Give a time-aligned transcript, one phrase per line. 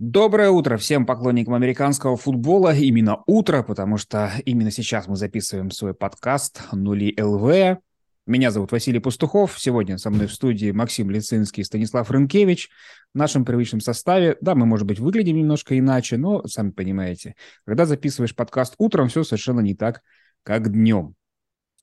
[0.00, 2.74] Доброе утро всем поклонникам американского футбола.
[2.74, 7.78] Именно утро, потому что именно сейчас мы записываем свой подкаст «Нули ЛВ».
[8.26, 9.60] Меня зовут Василий Пастухов.
[9.60, 12.70] Сегодня со мной в студии Максим Лицинский и Станислав Рынкевич.
[13.12, 14.38] В нашем привычном составе.
[14.40, 17.34] Да, мы, может быть, выглядим немножко иначе, но, сами понимаете,
[17.66, 20.00] когда записываешь подкаст утром, все совершенно не так,
[20.44, 21.14] как днем.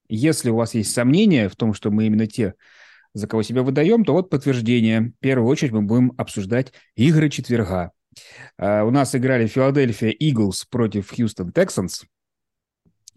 [0.09, 2.55] Если у вас есть сомнения в том, что мы именно те,
[3.13, 5.02] за кого себя выдаем, то вот подтверждение.
[5.02, 7.91] В первую очередь мы будем обсуждать игры четверга.
[8.59, 12.05] Uh, у нас играли Филадельфия Иглс против Хьюстон Тексанс.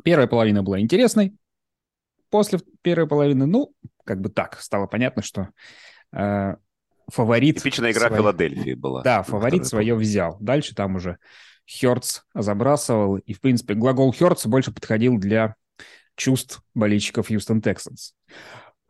[0.05, 1.35] Первая половина была интересной.
[2.31, 5.49] После первой половины, ну, как бы так, стало понятно, что
[6.15, 6.57] uh,
[7.09, 7.59] фаворит...
[7.59, 8.19] Типичная игра свой...
[8.19, 9.03] Филадельфии была.
[9.03, 10.37] Да, фаворит свое взял.
[10.41, 11.19] Дальше там уже
[11.67, 13.17] Херц забрасывал.
[13.19, 15.55] И, в принципе, глагол Херц больше подходил для
[16.17, 18.15] чувств болельщиков Хьюстон Тексанс.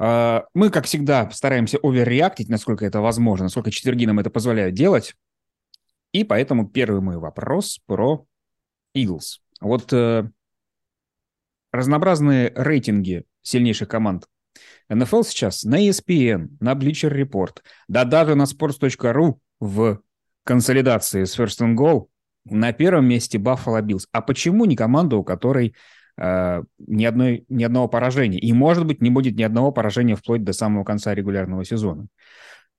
[0.00, 5.14] Uh, мы, как всегда, стараемся оверреактить, насколько это возможно, насколько четверги нам это позволяют делать.
[6.12, 8.25] И поэтому первый мой вопрос про
[8.97, 9.39] Eagles.
[9.61, 10.28] Вот э,
[11.72, 14.27] разнообразные рейтинги сильнейших команд
[14.89, 17.58] НФЛ сейчас на ESPN, на Bleacher Report,
[17.89, 20.00] да даже на sports.ru в
[20.44, 22.06] консолидации с First and Goal
[22.45, 24.06] на первом месте Buffalo Bills.
[24.12, 25.74] А почему не команда, у которой
[26.17, 28.39] э, ни, одной, ни одного поражения?
[28.39, 32.08] И, может быть, не будет ни одного поражения вплоть до самого конца регулярного сезона.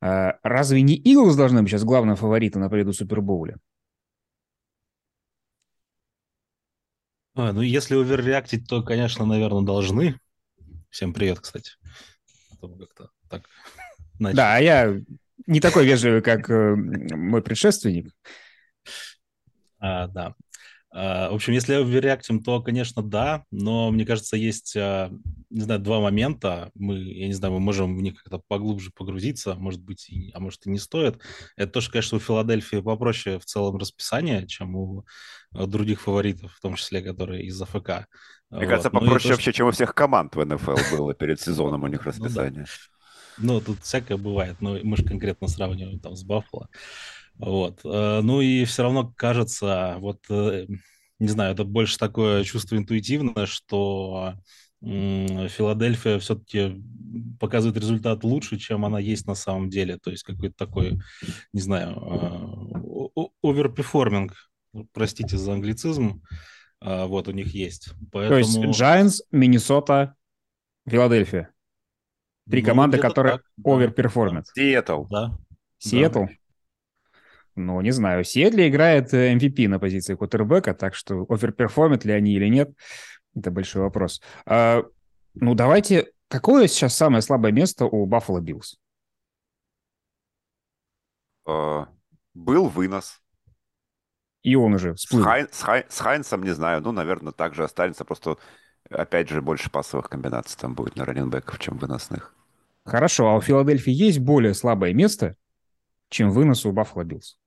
[0.02, 3.58] А, разве не Иглс должны быть сейчас главным фаворитом на победу Супербоуле?
[7.36, 10.20] А, ну, если оверреактить, то, конечно, наверное, должны.
[10.90, 11.72] Всем привет, кстати.
[12.62, 13.48] А как-то так
[14.20, 15.00] Да, а я
[15.48, 18.14] не такой вежливый, как э, мой предшественник.
[19.80, 20.36] А, да.
[20.94, 25.10] А, в общем, если оверреактим, то, конечно, да, но мне кажется, есть, а,
[25.50, 26.72] не знаю, два момента.
[26.76, 30.66] Мы, я не знаю, мы можем в них как-то поглубже погрузиться, может быть, а может
[30.66, 31.22] и не стоит.
[31.56, 35.06] Это то, что, конечно, у Филадельфии попроще в целом расписание, чем у
[35.52, 38.08] других фаворитов, в том числе, которые из АФК.
[38.50, 38.68] Мне вот.
[38.68, 39.54] кажется, ну попроще ну, вообще, что...
[39.54, 42.66] чем у всех команд в НФЛ было перед сезоном у них расписание.
[43.38, 46.68] Ну, тут всякое бывает, но мы же конкретно сравниваем там с Баффало.
[47.42, 47.82] Вот.
[47.84, 50.68] Э, ну и все равно кажется, вот, э,
[51.20, 54.36] не знаю, это больше такое чувство интуитивное, что
[54.82, 56.82] Филадельфия все-таки
[57.40, 59.98] показывает результат лучше, чем она есть на самом деле.
[59.98, 61.00] То есть какой-то такой,
[61.54, 64.34] не знаю, э, overperforming,
[64.94, 66.24] простите за англицизм,
[66.80, 67.90] вот у них есть.
[68.12, 68.30] Поэтому...
[68.30, 70.16] То есть Giants, Миннесота,
[70.88, 71.54] Филадельфия.
[72.50, 74.48] Три ну, команды, которые overperform ят.
[74.56, 75.06] Сиэтл.
[75.06, 75.38] Да.
[75.78, 76.24] Сиэтл?
[76.24, 76.30] Да.
[77.56, 78.24] Ну, не знаю.
[78.24, 82.48] в Сиэтле играет MVP э, на позиции квотербека, так что overperform ят ли они или
[82.48, 82.72] нет,
[83.36, 84.22] это большой вопрос.
[84.46, 84.84] А,
[85.34, 86.12] ну, давайте...
[86.28, 88.78] Какое сейчас самое слабое место у Buffalo Bills?
[91.46, 91.86] А,
[92.34, 93.20] был вынос.
[94.42, 95.24] И он уже всплыл.
[95.24, 98.06] С, Хайн, с, Хайн, с Хайнсом, не знаю, ну, наверное, также останется.
[98.06, 98.38] Просто,
[98.90, 102.34] опять же, больше пасовых комбинаций там будет на раннинбеков, чем выносных.
[102.86, 105.36] Хорошо, а у Филадельфии есть более слабое место,
[106.08, 107.38] чем вынос у Buffalo Bills?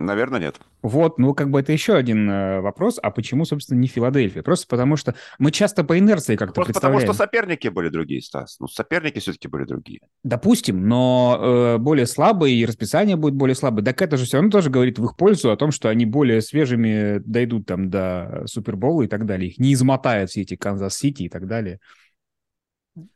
[0.00, 0.58] Наверное, нет.
[0.80, 2.98] Вот, ну, как бы это еще один э, вопрос.
[3.02, 4.42] А почему, собственно, не Филадельфия?
[4.42, 7.02] Просто потому что мы часто по инерции как-то Просто представляем.
[7.02, 8.56] потому что соперники были другие, Стас.
[8.60, 10.00] Ну, соперники все-таки были другие.
[10.24, 13.84] Допустим, но э, более слабые, и расписание будет более слабое.
[13.84, 16.40] Так это же все равно тоже говорит в их пользу о том, что они более
[16.40, 19.50] свежими дойдут там до Супербола и так далее.
[19.50, 21.78] Их не измотают все эти Канзас-Сити и так далее.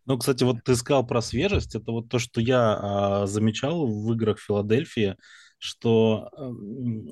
[0.04, 1.74] Ну, кстати, вот ты сказал про свежесть.
[1.74, 5.16] Это вот то, что я а, замечал в играх Филадельфии
[5.64, 6.28] что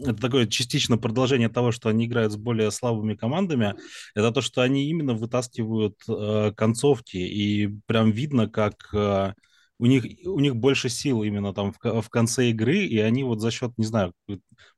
[0.03, 3.75] это такое частично продолжение того, что они играют с более слабыми командами,
[4.15, 9.33] это то, что они именно вытаскивают э, концовки, и прям видно, как э,
[9.79, 13.41] у них, у них больше сил именно там в, в конце игры, и они вот
[13.41, 14.13] за счет, не знаю,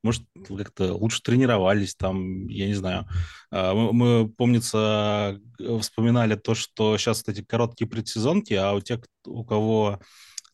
[0.01, 3.09] может, как-то лучше тренировались там, я не знаю.
[3.51, 5.37] Э, мы, мы, помнится,
[5.81, 9.99] вспоминали то, что сейчас вот эти короткие предсезонки, а у тех, у кого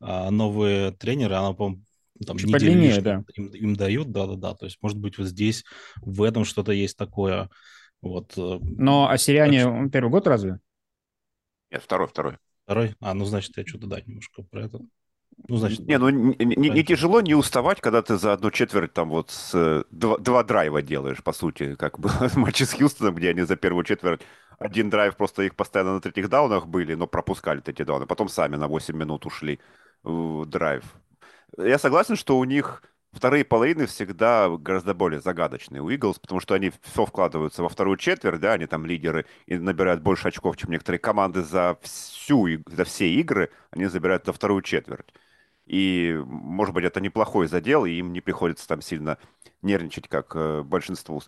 [0.02, 1.84] а, новые тренеры, она, по-моему,
[2.26, 3.24] там Чуть подлиннее, да.
[3.36, 4.54] Им, им дают, да-да-да.
[4.56, 5.64] То есть, может быть, вот здесь
[6.02, 7.50] в этом что-то есть такое.
[8.02, 8.34] Вот.
[8.38, 9.92] Э, Но осиряне так...
[9.92, 10.60] первый год разве?
[11.72, 12.38] Нет, второй, второй.
[12.66, 12.96] Второй?
[13.00, 14.80] А, ну, значит, я что-то дать немножко про это.
[15.48, 18.94] Ну, значит, не, ну не, не, не тяжело не уставать, когда ты за одну четверть
[18.94, 23.16] там вот с, два, два драйва делаешь, по сути, как было в матче с Хьюстоном,
[23.16, 24.22] где они за первую четверть
[24.60, 28.56] один драйв, просто их постоянно на третьих даунах были, но пропускали эти дауны, потом сами
[28.56, 29.60] на 8 минут ушли
[30.04, 30.84] в драйв.
[31.58, 36.54] Я согласен, что у них вторые половины всегда гораздо более загадочные у Иглс, потому что
[36.54, 40.72] они все вкладываются во вторую четверть, да, они там лидеры и набирают больше очков, чем
[40.72, 45.14] некоторые команды за всю, за все игры, они забирают за вторую четверть.
[45.66, 49.18] И, может быть, это неплохой задел, и им не приходится там сильно
[49.62, 51.22] нервничать, как э, большинству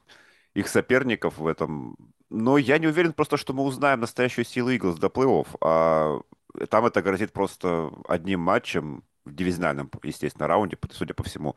[0.53, 1.97] их соперников в этом.
[2.29, 5.47] Но я не уверен просто, что мы узнаем настоящую силу Иглс до плей-офф.
[5.61, 6.21] А
[6.69, 11.55] там это грозит просто одним матчем в дивизиональном, естественно, раунде, судя по всему,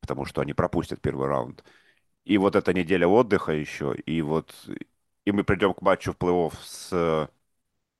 [0.00, 1.64] потому что они пропустят первый раунд.
[2.24, 4.54] И вот эта неделя отдыха еще, и вот
[5.24, 7.30] и мы придем к матчу в плей-офф с,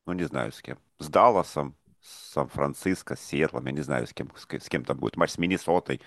[0.06, 4.12] ну не знаю с кем, с Далласом, с Сан-Франциско, с Сиэтлом, я не знаю с
[4.12, 6.00] кем, с, с кем там будет матч с Миннесотой.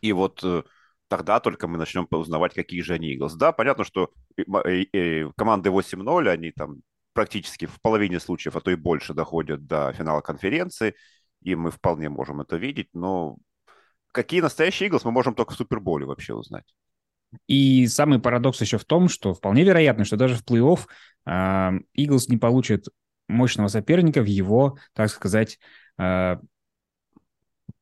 [0.00, 0.62] И вот э,
[1.08, 3.34] тогда только мы начнем узнавать, какие же они Иглс.
[3.34, 4.10] Да, понятно, что
[5.36, 6.82] команды 8-0, они там
[7.12, 10.94] практически в половине случаев, а то и больше доходят до финала конференции,
[11.44, 13.36] и мы вполне можем это видеть, но
[14.12, 16.74] какие настоящие Иглс мы можем только в Суперболе вообще узнать.
[17.46, 22.36] И самый парадокс еще в том, что вполне вероятно, что даже в плей-офф Иглс не
[22.36, 22.88] получит
[23.28, 25.58] мощного соперника в его, так сказать,
[25.98, 26.36] э,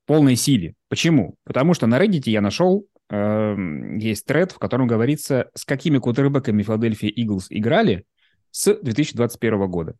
[0.07, 0.75] полной силе.
[0.89, 1.37] Почему?
[1.45, 6.62] Потому что на Reddit я нашел Эм, есть тред, в котором говорится, с какими кутербэками
[6.62, 8.05] Филадельфия Иглс играли
[8.53, 9.97] с 2021 года.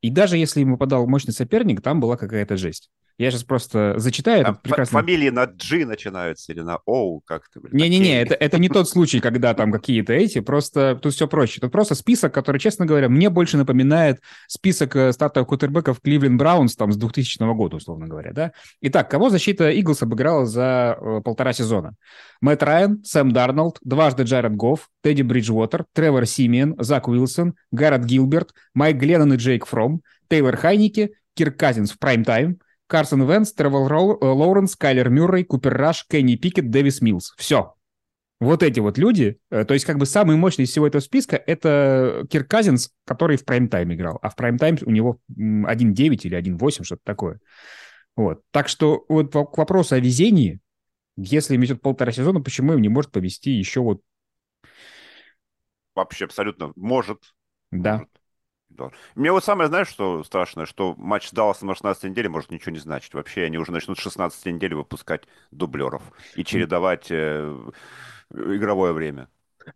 [0.00, 2.88] И даже если ему подал мощный соперник, там была какая-то жесть.
[3.18, 4.46] Я сейчас просто зачитаю.
[4.46, 5.00] А прекрасно...
[5.00, 7.60] Фамилии на G начинаются или на O как-то?
[7.70, 11.60] Не-не-не, это, это не тот случай, когда там какие-то эти, просто тут все проще.
[11.60, 16.74] Тут просто список, который, честно говоря, мне больше напоминает список э, стартовых квотербеков Cleveland Browns
[16.76, 18.52] там с 2000 года, условно говоря, да?
[18.80, 21.94] Итак, кого защита Eagles обыграла за э, полтора сезона?
[22.40, 28.52] Мэтт Райан, Сэм Дарнолд, дважды Джаред Гофф, Тедди Бриджвотер, Тревор Симиен, Зак Уилсон, Гаррет Гилберт,
[28.74, 32.58] Майк Гленнон и Джейк Фром, Тейлор Хайнике, Кирк Казинс в прайм-тайм,
[32.92, 37.32] Карсон Венц, Тревор э, Лоуренс, Кайлер Мюррей, Купер Раш, Кенни Пикет, Дэвис Милс.
[37.38, 37.74] Все.
[38.38, 41.36] Вот эти вот люди, э, то есть как бы самый мощный из всего этого списка
[41.36, 44.18] это Кирк Казинс, который в прайм-тайм играл.
[44.20, 47.40] А в прайм-тайм у него 1.9 или 1.8, что-то такое.
[48.14, 48.42] Вот.
[48.50, 50.60] Так что вот к вопросу о везении,
[51.16, 54.02] если им идет полтора сезона, почему им не может повести еще вот...
[55.94, 57.32] Вообще абсолютно может.
[57.70, 58.00] Да.
[58.00, 58.21] Может.
[58.76, 58.90] Да.
[59.14, 62.72] Мне вот самое, знаешь, что страшное, что матч с Далласом на 16 неделе может ничего
[62.72, 63.12] не значить.
[63.12, 66.02] Вообще они уже начнут с 16 недели выпускать дублеров
[66.36, 67.70] и чередовать э,
[68.30, 69.28] игровое время.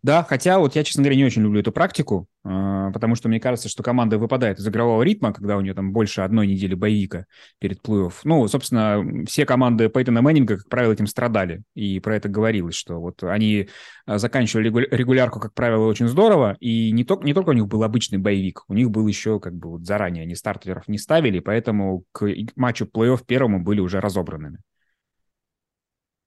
[0.03, 3.39] Да, хотя вот я, честно говоря, не очень люблю эту практику, а, потому что мне
[3.39, 7.25] кажется, что команда выпадает из игрового ритма, когда у нее там больше одной недели боевика
[7.59, 8.13] перед плей-офф.
[8.23, 12.99] Ну, собственно, все команды Пейтона Мэннинга, как правило, этим страдали, и про это говорилось, что
[12.99, 13.69] вот они
[14.05, 17.83] а, заканчивали регулярку, как правило, очень здорово, и не только, не только у них был
[17.83, 21.39] обычный bye week, у них был еще как бы вот заранее, они стартеров не ставили,
[21.39, 24.59] поэтому к матчу плей-офф первому были уже разобранными.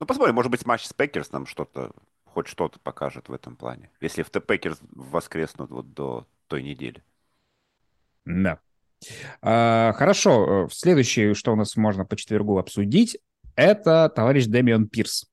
[0.01, 1.93] Ну, посмотрим, может быть, матч с Packers нам что-то
[2.32, 3.91] хоть что-то покажет в этом плане.
[4.00, 7.03] Если в Packers воскреснут вот до той недели.
[8.25, 8.61] Да.
[9.43, 10.67] А, хорошо.
[10.67, 13.19] Э, следующее, что у нас можно по четвергу обсудить,
[13.56, 15.27] это товарищ Дэмион Пирс.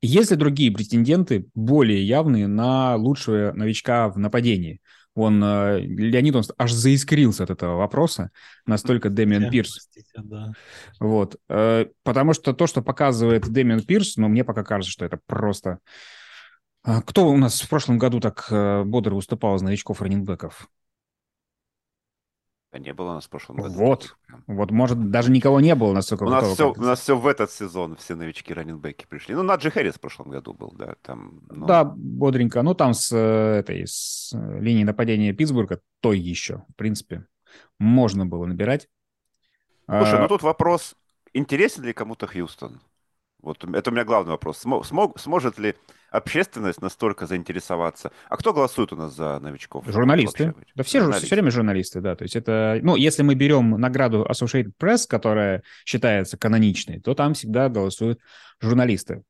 [0.00, 4.80] Есть ли другие претенденты более явные на лучшего новичка в нападении?
[5.18, 8.30] Он, э, Леонид, он аж заискрился от этого вопроса,
[8.66, 9.72] настолько Дэмиан Пирс.
[9.72, 10.52] Простите, да.
[11.00, 11.36] Вот.
[11.48, 15.78] Э, потому что то, что показывает Дэмиан Пирс, ну, мне пока кажется, что это просто...
[16.84, 20.68] А, кто у нас в прошлом году так э, бодро выступал из новичков раненбеков?
[22.70, 23.74] А не было у нас в прошлом году.
[23.74, 24.16] Вот.
[24.46, 27.50] Вот, может, даже никого не было, насколько у нас, все, у нас все в этот
[27.50, 29.34] сезон, все новички раненбеки пришли.
[29.34, 30.96] Ну, Наджи Хэрис в прошлом году был, да.
[31.00, 31.66] Там, ну...
[31.66, 32.62] Да, бодренько.
[32.62, 37.26] Ну, там с э, этой с э, линии нападения Питтсбурга той еще, в принципе,
[37.78, 38.88] можно было набирать.
[39.86, 40.20] Слушай, а...
[40.22, 40.94] ну тут вопрос,
[41.32, 42.82] интересен ли кому-то Хьюстон?
[43.40, 44.58] Вот это у меня главный вопрос.
[44.58, 45.74] Смог, сможет ли
[46.10, 48.12] общественность настолько заинтересоваться?
[48.28, 49.84] А кто голосует у нас за новичков?
[49.86, 50.54] Журналисты.
[50.74, 51.26] Да все, журналисты.
[51.26, 52.16] все время журналисты, да.
[52.16, 57.34] То есть это, ну, если мы берем награду Associated Press, которая считается каноничной, то там
[57.34, 58.20] всегда голосуют
[58.60, 59.22] журналисты.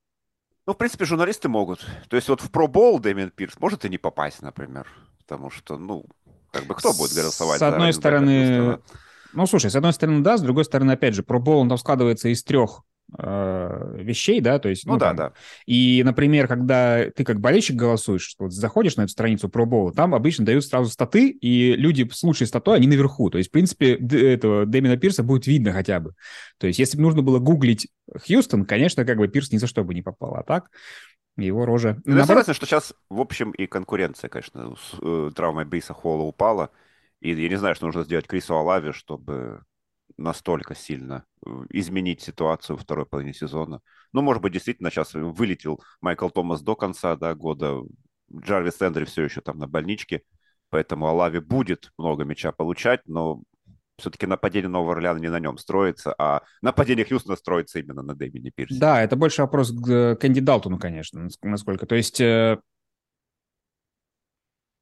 [0.66, 1.87] Ну, в принципе, журналисты могут.
[2.08, 4.87] То есть вот в Pro Bowl Дэмиан Пирс может и не попасть, например.
[5.18, 6.04] Потому что, ну,
[6.52, 7.58] как бы кто будет голосовать?
[7.58, 8.78] С одной стороны...
[9.35, 11.76] Ну, слушай, с одной стороны, да, с другой стороны, опять же, Pro Bowl, он там
[11.76, 14.84] складывается из трех вещей, да, то есть...
[14.84, 15.32] Ну, ну да, там, да.
[15.64, 20.14] И, например, когда ты как болельщик голосуешь, вот заходишь на эту страницу Pro Bowl, там
[20.14, 23.30] обычно дают сразу статы, и люди с лучшей статой, они наверху.
[23.30, 26.12] То есть, в принципе, этого Дэмина Пирса будет видно хотя бы.
[26.58, 27.88] То есть, если бы нужно было гуглить
[28.26, 30.34] Хьюстон, конечно, как бы Пирс ни за что бы не попал.
[30.34, 30.70] А так,
[31.36, 31.94] его рожа...
[32.04, 32.26] Ну, Наоборот...
[32.26, 36.70] согласен, что сейчас, в общем, и конкуренция, конечно, с э, травмой Бриса Холла упала.
[37.20, 39.62] И я не знаю, что нужно сделать Крису Алави, чтобы
[40.18, 43.80] настолько сильно э, изменить ситуацию во второй половине сезона.
[44.12, 47.80] Ну, может быть, действительно сейчас вылетел Майкл Томас до конца да, года.
[48.30, 50.22] Джарвис Эндри все еще там на больничке,
[50.68, 53.42] поэтому Алави будет много мяча получать, но
[53.96, 58.50] все-таки нападение Нового Орлеана не на нем строится, а нападение Хьюстона строится именно на Дэмине
[58.54, 58.78] Пирсе.
[58.78, 61.87] Да, это больше вопрос к Кэнди Далтону, конечно, насколько.
[61.87, 62.20] То есть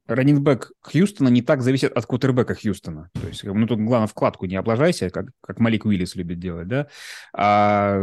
[0.06, 3.10] раннинбэк Хьюстона не так зависит от кутербека Хьюстона.
[3.14, 6.88] То есть, ну, тут главное вкладку не облажайся, как, как Малик Уиллис любит делать, да.
[7.34, 8.00] А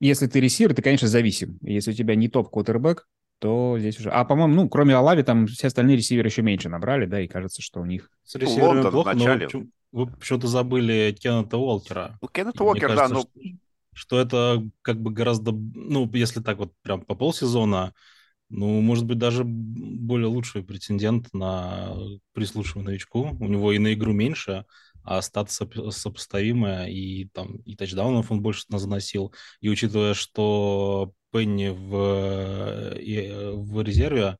[0.00, 1.58] если ты ресивер, ты, конечно, зависим.
[1.62, 3.06] Если у тебя не топ-кутербэк,
[3.38, 4.10] то здесь уже...
[4.10, 7.62] А, по-моему, ну, кроме Алави, там все остальные ресиверы еще меньше набрали, да, и кажется,
[7.62, 8.10] что у них...
[8.24, 9.38] С ресиверами Лондон плохо, но
[9.92, 12.18] вы почему-то забыли Кеннета Уолкера.
[12.20, 13.20] Ну, Кеннет Уолкер, кажется, да, ну...
[13.20, 13.58] Что,
[13.94, 15.52] что это как бы гораздо...
[15.52, 17.92] Ну, если так вот прям по полсезона,
[18.54, 21.96] ну, может быть, даже более лучший претендент на
[22.34, 23.34] прислушивание новичку.
[23.40, 24.66] У него и на игру меньше,
[25.02, 25.58] а статус
[25.90, 29.32] сопоставимая, и там и тачдаунов он больше заносил.
[29.62, 34.36] И учитывая, что Пенни в, и, в резерве,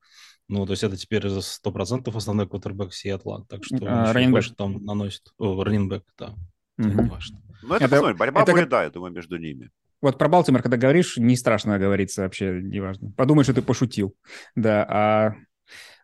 [0.46, 4.84] ну, то есть это теперь 100% основной квотербек Сиэтла, так что а, он больше там
[4.84, 5.32] наносит.
[5.38, 6.34] О, раннинбэк, да.
[6.76, 7.06] Угу.
[7.06, 7.40] важно.
[7.62, 8.70] Ну, это, это посмотрим, борьба это будет, как...
[8.70, 9.70] да, я думаю, между ними.
[10.02, 13.12] Вот про Балтимор, когда говоришь, не страшно говорится вообще, неважно.
[13.16, 14.14] Подумай, что ты пошутил.
[14.56, 15.34] Да, а...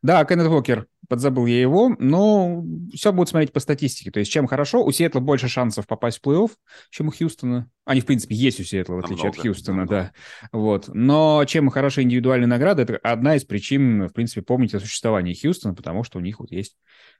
[0.00, 2.64] Да, Кеннет Уокер, подзабыл я его, но
[2.94, 4.12] все будет смотреть по статистике.
[4.12, 6.50] То есть чем хорошо, у Сиэтла больше шансов попасть в плей-офф,
[6.90, 7.68] чем у Хьюстона.
[7.88, 10.12] Они, в принципе, есть у Сиэтла, в отличие намного, от Хьюстона, намного.
[10.42, 10.48] да.
[10.52, 10.88] Вот.
[10.88, 15.74] Но чем хорошие индивидуальные награды, это одна из причин, в принципе, помнить о существовании Хьюстона,
[15.74, 16.76] потому что у них вот есть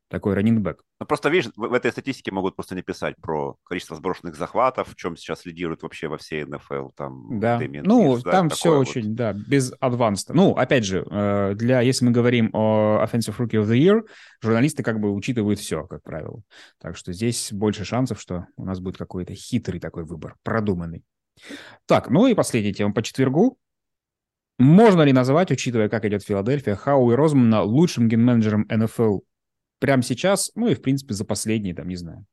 [0.08, 0.82] такой раннингбэк.
[1.00, 4.88] Ну, просто, видишь, в, в этой статистике могут просто не писать про количество сброшенных захватов,
[4.88, 6.88] в чем сейчас лидирует вообще во всей НФЛ.
[6.96, 8.88] Там, да, Дэмиан ну, там да, все вот.
[8.88, 10.34] очень, да, без адванста.
[10.34, 14.02] Ну, опять же, э, для, если мы говорим о Offensive Rookie of the Year,
[14.42, 16.42] журналисты как бы учитывают все, как правило.
[16.80, 21.04] Так что здесь больше шансов, что у нас будет какой-то хитрый такой выбор, продуманный.
[21.86, 23.58] Так, ну и последняя тема по четвергу.
[24.58, 29.20] Можно ли называть, учитывая, как идет Филадельфия, Хауи Розмана лучшим ген-менеджером НФЛ
[29.78, 32.26] прямо сейчас, ну и, в принципе, за последние, там, не знаю,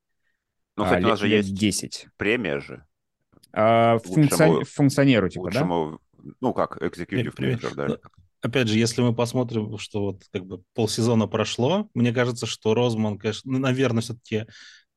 [0.76, 2.08] ну, кстати, а, у нас же есть 10.
[2.18, 2.84] премия же.
[3.54, 6.34] А, лучшему, функционеру, типа, лучшему, да?
[6.42, 7.98] Ну, как, executive manager, да.
[8.42, 13.20] Опять же, если мы посмотрим, что вот как бы полсезона прошло, мне кажется, что Розман,
[13.20, 14.46] конечно, ну, наверное, все-таки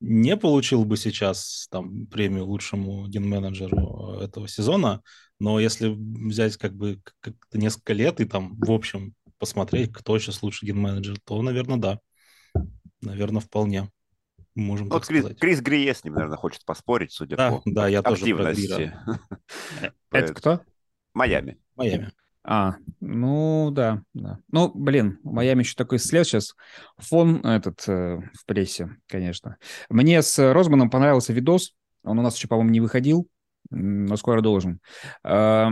[0.01, 5.03] не получил бы сейчас там премию лучшему ген-менеджеру этого сезона,
[5.41, 10.43] но если взять как бы как несколько лет и там в общем посмотреть, кто сейчас
[10.43, 12.01] лучший ген-менеджер, то, наверное, да.
[13.01, 13.91] Наверное, вполне.
[14.55, 15.39] Можем вот Крис, сказать.
[15.39, 18.93] Крис Грие с ним, наверное, хочет поспорить, судя да, по да, я активности.
[19.07, 20.61] Тоже Это кто?
[21.15, 21.59] Майами.
[21.77, 22.13] Майами.
[22.45, 24.39] А, ну да, да.
[24.51, 26.55] Ну, блин, Майами еще такой след сейчас.
[26.97, 29.59] Фон этот э, в прессе, конечно.
[29.91, 31.75] Мне с Розманом понравился видос.
[32.05, 33.29] Он у нас еще, по-моему, не выходил,
[33.71, 34.81] но скоро должен.
[35.25, 35.69] Э,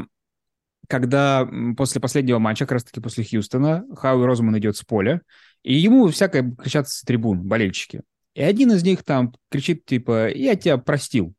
[0.88, 5.22] когда после последнего матча, как раз-таки после Хьюстона, Хауи Розман идет с поля,
[5.62, 8.02] и ему всякое кричат с трибун, болельщики.
[8.34, 11.34] И один из них там кричит, типа, я тебя простил.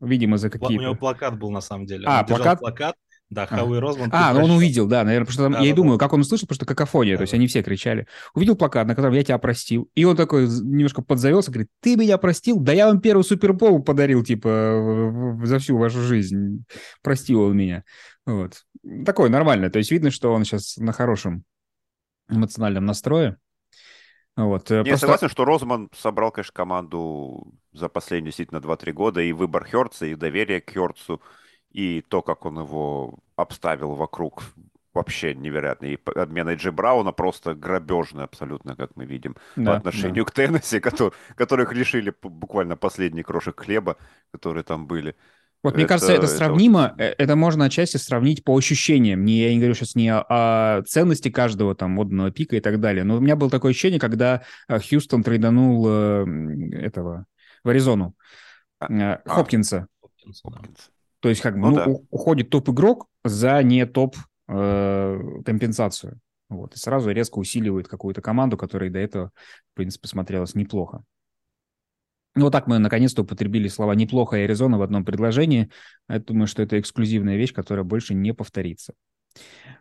[0.00, 0.74] Видимо, за какие-то...
[0.74, 2.06] У него плакат был, на самом деле.
[2.06, 2.60] А, он плакат?
[2.60, 2.96] плакат,
[3.30, 3.80] да, Хауи а.
[3.80, 4.10] Розман.
[4.12, 6.04] А, ну он увидел, да, наверное, потому что там, да, я да, и думаю, да.
[6.04, 7.36] как он услышал, потому что какофония, да, то есть да.
[7.36, 8.06] они все кричали.
[8.34, 9.90] Увидел плакат, на котором я тебя простил.
[9.94, 12.58] И он такой немножко подзавелся, говорит, ты меня простил?
[12.58, 16.64] Да я вам первый супербол подарил, типа, за всю вашу жизнь.
[17.02, 17.84] Простил он меня.
[18.24, 18.62] Вот.
[19.04, 19.70] Такое нормально.
[19.70, 21.44] То есть видно, что он сейчас на хорошем
[22.30, 23.38] эмоциональном настрое.
[24.36, 24.98] Вот, э, Я просто...
[25.00, 30.14] согласен, что Розман собрал, конечно, команду за последние действительно 2-3 года, и выбор Херца, и
[30.14, 31.20] доверие к Херцу,
[31.72, 34.42] и то, как он его обставил вокруг,
[34.94, 35.86] вообще невероятно.
[35.86, 40.30] И обмен Эйджи Брауна просто грабежный абсолютно, как мы видим, да, по отношению да.
[40.30, 43.96] к Теннесси, который, которых лишили буквально последний крошек хлеба,
[44.32, 45.14] которые там были.
[45.64, 49.24] Вот мне это, кажется, это сравнимо, это, это можно отчасти сравнить по ощущениям.
[49.24, 52.78] Не, я не говорю сейчас не о, о ценности каждого там модного пика и так
[52.78, 56.26] далее, но у меня было такое ощущение, когда э, Хьюстон трейданул э,
[56.74, 57.26] этого
[57.64, 58.14] в Аризону,
[58.78, 59.28] а, э, а.
[59.28, 59.88] Хопкинса.
[60.00, 60.60] Хопкинс, да.
[61.20, 61.86] То есть как бы ну, ну, да.
[62.10, 66.12] уходит топ-игрок за не топ-компенсацию.
[66.12, 66.16] Э,
[66.48, 69.30] вот, и сразу резко усиливает какую-то команду, которая до этого,
[69.72, 71.02] в принципе, смотрелась неплохо.
[72.34, 75.70] Ну, вот так мы наконец-то употребили слова «неплохо» и «Аризона» в одном предложении.
[76.08, 78.94] Я думаю, что это эксклюзивная вещь, которая больше не повторится.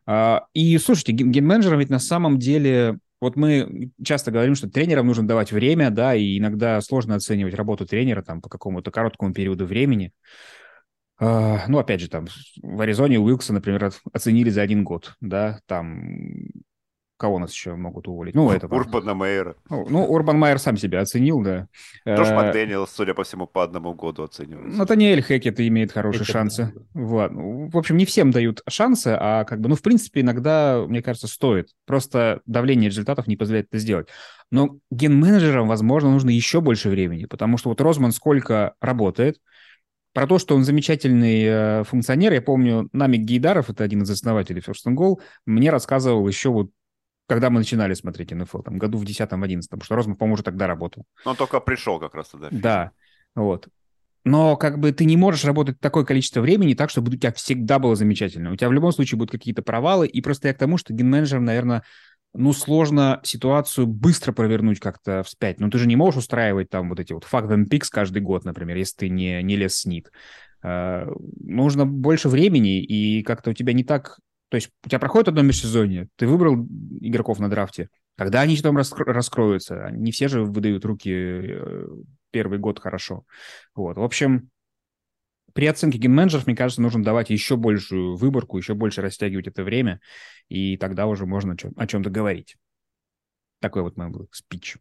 [0.05, 2.99] А, и, слушайте, ген-менеджерам ведь на самом деле...
[3.19, 7.87] Вот мы часто говорим, что тренерам нужно давать время, да, и иногда сложно оценивать работу
[7.87, 10.11] тренера там по какому-то короткому периоду времени.
[11.19, 12.27] А, ну, опять же, там
[12.61, 16.47] в Аризоне Уилкса, например, оценили за один год, да, там
[17.17, 18.35] Кого у нас еще могут уволить?
[18.35, 18.67] Ну, это...
[18.67, 19.55] Урбана Мейера.
[19.71, 21.67] Ну, ну, Урбан Майер сам себя оценил, да.
[22.07, 24.77] Джош Макдэниелс, судя по всему, по одному году оценивается.
[24.77, 26.73] Натаниэль Хекет имеет хорошие Хекет, шансы.
[26.75, 26.81] Да.
[26.93, 27.31] Вот.
[27.31, 31.01] Ну, в общем, не всем дают шансы, а как бы, ну, в принципе, иногда, мне
[31.01, 31.69] кажется, стоит.
[31.87, 34.09] Просто давление результатов не позволяет это сделать.
[34.51, 39.37] Но ген-менеджерам, возможно, нужно еще больше времени, потому что вот Розман сколько работает,
[40.17, 44.63] про то, что он замечательный э, функционер, я помню, Намик Гейдаров, это один из основателей
[44.65, 46.71] First and Goal, мне рассказывал еще вот
[47.27, 50.65] когда мы начинали смотреть НФЛ, там, году в 10-11, потому что Розман, по-моему, уже тогда
[50.65, 51.05] работал.
[51.23, 52.47] Он только пришел как раз тогда.
[52.51, 52.91] Да,
[53.35, 53.67] вот.
[54.23, 57.77] Но как бы ты не можешь работать такое количество времени так, чтобы у тебя всегда
[57.77, 58.51] было замечательно.
[58.51, 61.45] У тебя в любом случае будут какие-то провалы, и просто я к тому, что ген-менеджерам,
[61.45, 61.83] наверное,
[62.33, 65.59] ну, сложно ситуацию быстро провернуть как-то вспять.
[65.59, 68.45] Ну, ты же не можешь устраивать там вот эти вот fuck them picks каждый год,
[68.45, 70.11] например, если ты не, не лес снит.
[70.63, 74.17] Uh, нужно больше времени, и как-то у тебя не так...
[74.49, 76.55] То есть у тебя проходит одно межсезонье, ты выбрал
[76.99, 79.89] игроков на драфте, когда они раскро- раскроются?
[79.91, 81.87] Не все же выдают руки э,
[82.31, 83.23] первый год хорошо.
[83.75, 84.49] Вот, в общем,
[85.57, 89.99] при оценке ген-менеджеров, мне кажется, нужно давать еще большую выборку, еще больше растягивать это время,
[90.49, 92.57] и тогда уже можно о, чем- о чем-то говорить.
[93.59, 94.77] Такой вот мой был спич.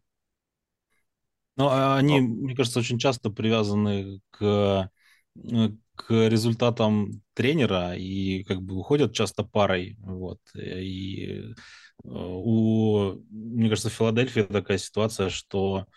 [1.55, 4.91] Ну, а они, мне кажется, очень часто привязаны к,
[5.35, 9.95] э, к результатам тренера и как бы уходят часто парой.
[10.01, 10.41] Вот.
[10.53, 11.53] И э,
[12.03, 15.87] у, мне кажется, в Филадельфии такая ситуация, что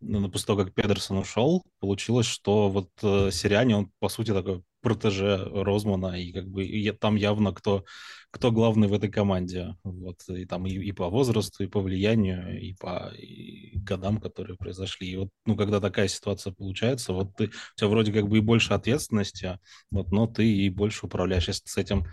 [0.00, 5.36] после того, как Педерсон ушел, получилось, что вот э, Сириане, он, по сути, такой протеже
[5.52, 7.84] Розмана, и как бы и там явно кто,
[8.30, 9.76] кто главный в этой команде.
[9.84, 14.56] Вот, и там и, и по возрасту, и по влиянию, и по и годам, которые
[14.56, 15.10] произошли.
[15.10, 18.40] И вот, ну, когда такая ситуация получается, вот ты, у тебя вроде как бы и
[18.40, 19.58] больше ответственности,
[19.90, 21.48] вот, но ты и больше управляешь.
[21.48, 22.06] Если ты с этим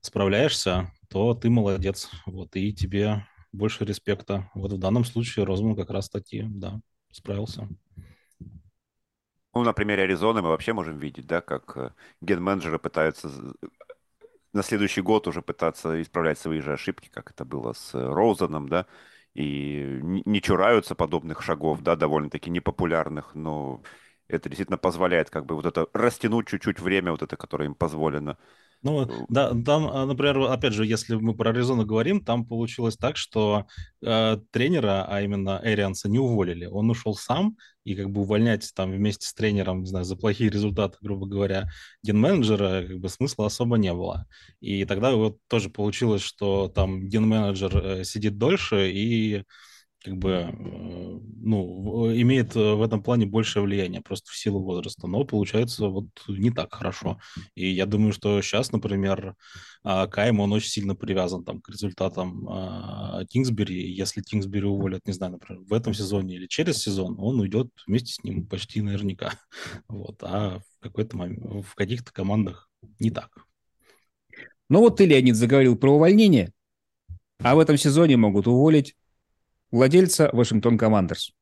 [0.00, 4.50] справляешься, то ты молодец, вот, и тебе больше респекта.
[4.54, 6.80] Вот в данном случае Розман как раз таки, да,
[7.18, 7.68] справился.
[9.54, 13.28] Ну, на примере Аризоны мы вообще можем видеть, да, как э, ген-менеджеры пытаются
[14.52, 18.68] на следующий год уже пытаться исправлять свои же ошибки, как это было с э, Роузаном,
[18.68, 18.86] да,
[19.34, 23.82] и не чураются подобных шагов, да, довольно-таки непопулярных, но
[24.28, 28.38] это действительно позволяет как бы вот это растянуть чуть-чуть время, вот это, которое им позволено.
[28.82, 32.96] Ну, э, да, там, а, например, опять же, если мы про Аризону говорим, там получилось
[32.96, 33.66] так, что
[34.02, 36.66] э, тренера, а именно Эрианса, не уволили.
[36.66, 40.50] Он ушел сам, и как бы увольнять там вместе с тренером, не знаю, за плохие
[40.50, 41.68] результаты, грубо говоря,
[42.02, 44.26] ген-менеджера, как бы смысла особо не было.
[44.60, 49.44] И тогда вот тоже получилось, что там ген-менеджер э, сидит дольше, и
[50.04, 55.06] как бы, э, ну, имеет э, в этом плане большее влияние просто в силу возраста,
[55.08, 57.18] но получается вот не так хорошо.
[57.54, 59.34] И я думаю, что сейчас, например,
[59.82, 63.92] а, Кайм, он очень сильно привязан там к результатам а, Кингсбери.
[63.92, 68.12] Если Кингсбери уволят, не знаю, например, в этом сезоне или через сезон, он уйдет вместе
[68.12, 69.32] с ним почти наверняка.
[69.88, 70.22] Вот.
[70.22, 73.30] А в какой-то момент, в каких-то командах не так.
[74.68, 76.52] Ну вот ты, Леонид, заговорил про увольнение,
[77.38, 78.94] а в этом сезоне могут уволить
[79.70, 81.32] владельца Вашингтон Командерс.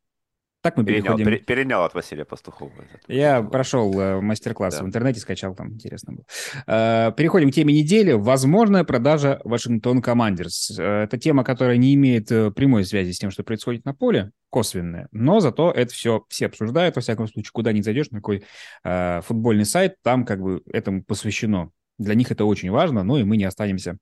[0.66, 1.44] Так мы перенял, переходим...
[1.44, 2.72] перенял от Василия Пастухова.
[3.06, 4.82] Я прошел э, мастер-класс да.
[4.82, 6.24] в интернете, скачал там, интересно было.
[6.66, 8.10] Э, переходим к теме недели.
[8.10, 10.76] Возможная продажа Вашингтон Командерс.
[10.76, 14.32] Э, это тема, которая не имеет э, прямой связи с тем, что происходит на поле,
[14.50, 15.06] косвенная.
[15.12, 18.42] Но зато это все все обсуждают, во всяком случае, куда ни зайдешь, на какой
[18.82, 21.70] э, футбольный сайт, там как бы этому посвящено.
[21.98, 23.98] Для них это очень важно, ну и мы не останемся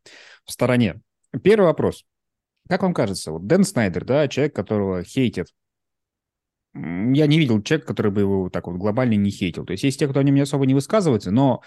[0.47, 1.03] в стороне.
[1.43, 2.05] Первый вопрос.
[2.69, 5.49] Как вам кажется, вот Дэн Снайдер, да, человек, которого хейтят,
[6.75, 9.65] я не видел человека, который бы его так вот глобально не хейтил.
[9.65, 11.63] То есть есть те, кто о нем не особо не высказывается, но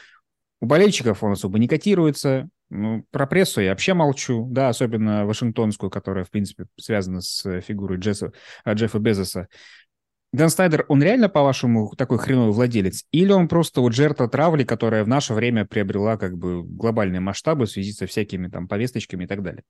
[0.59, 2.49] у болельщиков он особо не котируется.
[2.69, 7.99] Ну, про прессу я вообще молчу, да, особенно вашингтонскую, которая, в принципе, связана с фигурой
[7.99, 8.33] Джесса,
[8.67, 9.47] Джеффа Безоса.
[10.33, 13.05] Дэн Снайдер, он реально, по-вашему, такой хреновый владелец?
[13.11, 17.65] Или он просто вот жертва травли, которая в наше время приобрела как бы глобальные масштабы
[17.65, 19.63] в связи со всякими там повесточками и так далее?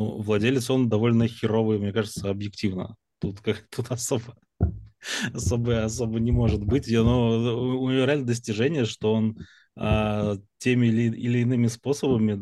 [0.00, 2.96] Ну, владелец он довольно херовый, мне кажется, объективно.
[3.20, 4.34] Тут как тут особо
[5.34, 6.90] особо, особо не может быть.
[6.90, 7.28] Но
[7.60, 9.36] у него реально достижение, что он
[9.76, 12.34] а, теми или, или иными способами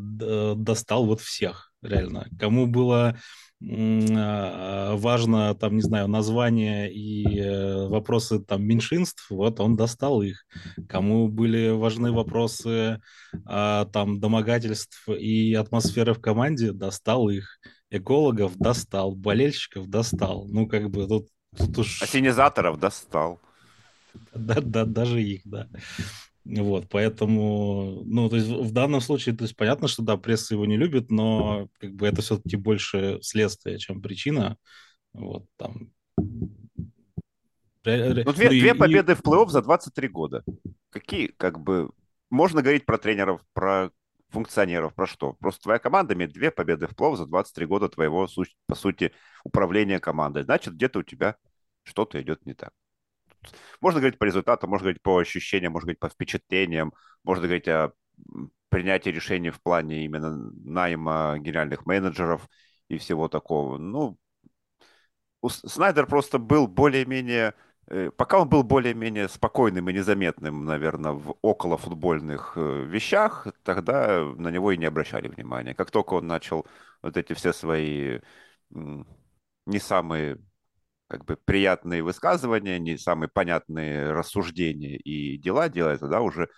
[0.55, 2.27] достал вот всех, реально.
[2.39, 3.19] Кому было
[3.61, 10.45] а, важно, там, не знаю, название и э, вопросы там меньшинств, вот он достал их.
[10.89, 13.01] Кому были важны вопросы
[13.45, 17.59] а, там домогательств и атмосферы в команде, достал их.
[17.91, 20.47] Экологов достал, болельщиков достал.
[20.49, 22.03] Ну, как бы тут, тут уж...
[22.03, 23.41] Ассенизаторов достал.
[24.35, 25.69] Да, да, даже их, да.
[26.45, 30.65] Вот, поэтому, ну, то есть в данном случае, то есть понятно, что, да, пресса его
[30.65, 34.57] не любит, но как бы это все-таки больше следствие, чем причина.
[35.13, 35.93] Вот, там...
[36.17, 36.53] Ну,
[37.85, 39.15] две, ну, две и, победы и...
[39.15, 40.45] в плей-офф за 23 года.
[40.91, 41.91] Какие, как бы,
[42.31, 43.91] можно говорить про тренеров, про
[44.31, 45.35] функционеров, про что?
[45.35, 48.27] Просто твоя команда имеет две победы в плей-офф за 23 года твоего,
[48.67, 49.13] по сути,
[49.45, 50.45] управления командой.
[50.45, 51.37] Значит, где-то у тебя
[51.83, 52.73] что-то идет не так.
[53.81, 56.93] Можно говорить по результатам, можно говорить по ощущениям, можно говорить по впечатлениям,
[57.25, 57.93] можно говорить о
[58.69, 62.49] принятии решений в плане именно найма генеральных менеджеров
[62.89, 63.79] и всего такого.
[63.79, 64.19] Ну,
[65.47, 67.55] Снайдер просто был более-менее
[67.87, 74.49] э, Пока он был более-менее спокойным и незаметным, наверное, в околофутбольных э, вещах, тогда на
[74.51, 75.75] него и не обращали внимания.
[75.75, 76.67] Как только он начал
[77.03, 78.19] вот эти все свои
[78.71, 80.39] не самые
[81.09, 86.49] как бы приятные высказывания, не самые понятные рассуждения и дела делает, тогда уже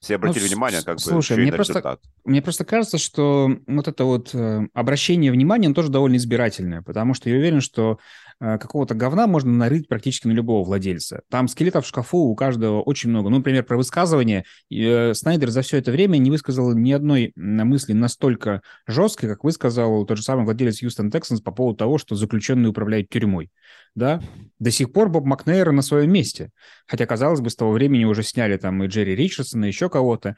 [0.00, 2.00] все обратили ну, внимание, как слушай, бы, мне просто, результат.
[2.24, 7.14] мне просто кажется, что вот это вот э, обращение внимания, оно тоже довольно избирательное, потому
[7.14, 8.00] что я уверен, что
[8.42, 11.22] какого-то говна можно нарыть практически на любого владельца.
[11.30, 13.30] Там скелетов в шкафу у каждого очень много.
[13.30, 14.44] Ну, например, про высказывание.
[14.70, 20.04] Э, Снайдер за все это время не высказал ни одной мысли настолько жесткой, как высказал
[20.06, 23.50] тот же самый владелец Houston Texans по поводу того, что заключенные управляют тюрьмой
[23.94, 24.22] да,
[24.58, 26.50] до сих пор Боб Макнейр на своем месте.
[26.86, 30.36] Хотя, казалось бы, с того времени уже сняли там и Джерри Ричардсона, и еще кого-то.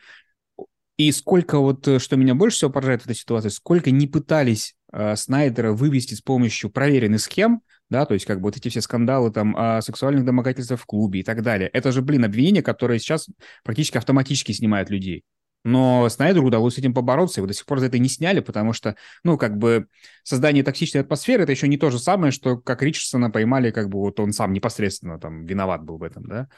[0.96, 4.74] И сколько вот, э, что меня больше всего поражает в этой ситуации, сколько не пытались
[4.92, 7.62] э, Снайдера вывести с помощью проверенных схем,
[7.94, 11.20] да, то есть как бы вот эти все скандалы там о сексуальных домогательствах в клубе
[11.20, 11.70] и так далее.
[11.72, 13.28] Это же, блин, обвинения, которые сейчас
[13.62, 15.22] практически автоматически снимают людей.
[15.62, 18.72] Но Снайдеру удалось с этим побороться, его до сих пор за это не сняли, потому
[18.72, 19.86] что, ну, как бы
[20.24, 24.00] создание токсичной атмосферы– это еще не то же самое, что как Ричардсона поймали, как бы
[24.00, 26.48] вот он сам непосредственно там виноват был в этом, да.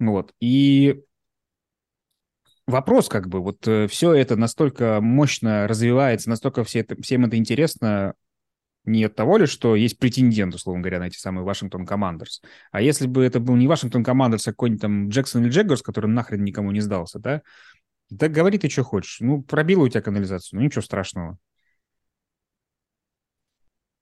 [0.00, 0.34] Вот.
[0.40, 1.02] И
[2.66, 7.36] вопрос, как бы, вот э, все это настолько мощно развивается, настолько все это, всем это
[7.36, 8.14] интересно,
[8.84, 12.42] не от того ли, что есть претендент, условно говоря, на эти самые Вашингтон Командерс.
[12.72, 16.08] А если бы это был не Вашингтон Командерс, а какой-нибудь там Джексон или Джеггерс, который
[16.08, 17.42] нахрен никому не сдался, да,
[18.08, 19.20] да говори ты, что хочешь.
[19.20, 21.38] Ну, пробила у тебя канализацию, ну ничего страшного.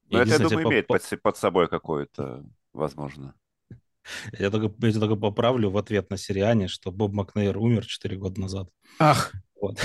[0.09, 0.69] Ну, это, я думаю, по...
[0.69, 3.35] имеет под, под собой какое-то, возможно.
[4.31, 8.41] Я только, я только поправлю в ответ на Сириане, что Боб Макнейр умер 4 года
[8.41, 8.69] назад.
[8.97, 9.33] Ах!
[9.61, 9.77] Вот.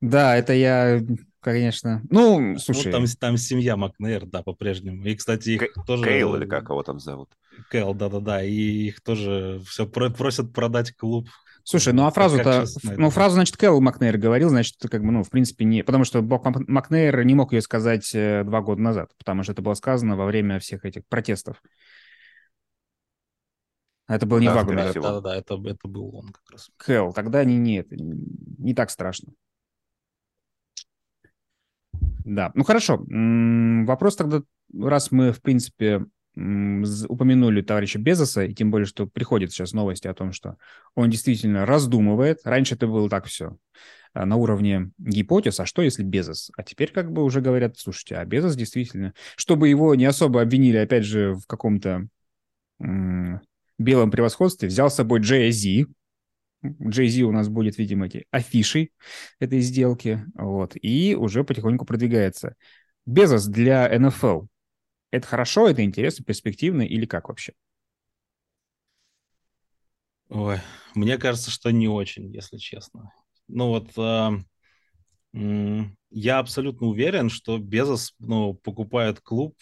[0.00, 1.00] Да, это я,
[1.40, 2.02] конечно.
[2.10, 2.86] Ну, ну слушай.
[2.86, 5.04] Ну, там, там семья Макнейр, да, по-прежнему.
[5.04, 6.04] И, кстати, их К- тоже...
[6.04, 7.30] Кейл или как его там зовут?
[7.70, 8.42] Кейл, да-да-да.
[8.44, 11.28] И их тоже все просят продать клуб
[11.64, 12.64] Слушай, ну а фразу-то,
[12.96, 15.82] ну фразу, значит, Кэл Макнейр говорил, значит, как бы, ну, в принципе, не...
[15.82, 19.62] Потому что Боб Макнейр не мог ее сказать э, два года назад, потому что это
[19.62, 21.62] было сказано во время всех этих протестов.
[24.08, 24.94] Это было не да, два года назад.
[24.94, 26.70] Да-да-да, это, это был он как раз.
[26.76, 29.32] Кэл, тогда не, нет, не так страшно.
[32.24, 33.04] Да, ну хорошо.
[33.06, 36.04] Вопрос тогда, раз мы, в принципе,
[36.36, 40.56] упомянули товарища Безоса, и тем более, что приходят сейчас новости о том, что
[40.94, 42.40] он действительно раздумывает.
[42.44, 43.56] Раньше это было так все
[44.14, 46.50] а, на уровне гипотез, а что если Безос?
[46.56, 50.76] А теперь как бы уже говорят, слушайте, а Безос действительно, чтобы его не особо обвинили,
[50.76, 52.06] опять же, в каком-то
[52.78, 55.86] белом превосходстве, взял с собой Jay-Z,
[56.62, 58.90] Jay-Z у нас будет, видимо, эти афиши
[59.38, 62.54] этой сделки, вот, и уже потихоньку продвигается.
[63.06, 64.42] Безос для НФЛ
[65.10, 67.52] это хорошо, это интересно, перспективно или как вообще?
[70.28, 70.58] Ой,
[70.94, 73.12] мне кажется, что не очень, если честно.
[73.48, 74.30] Ну вот э,
[76.10, 79.56] я абсолютно уверен, что Безос ну, покупает клуб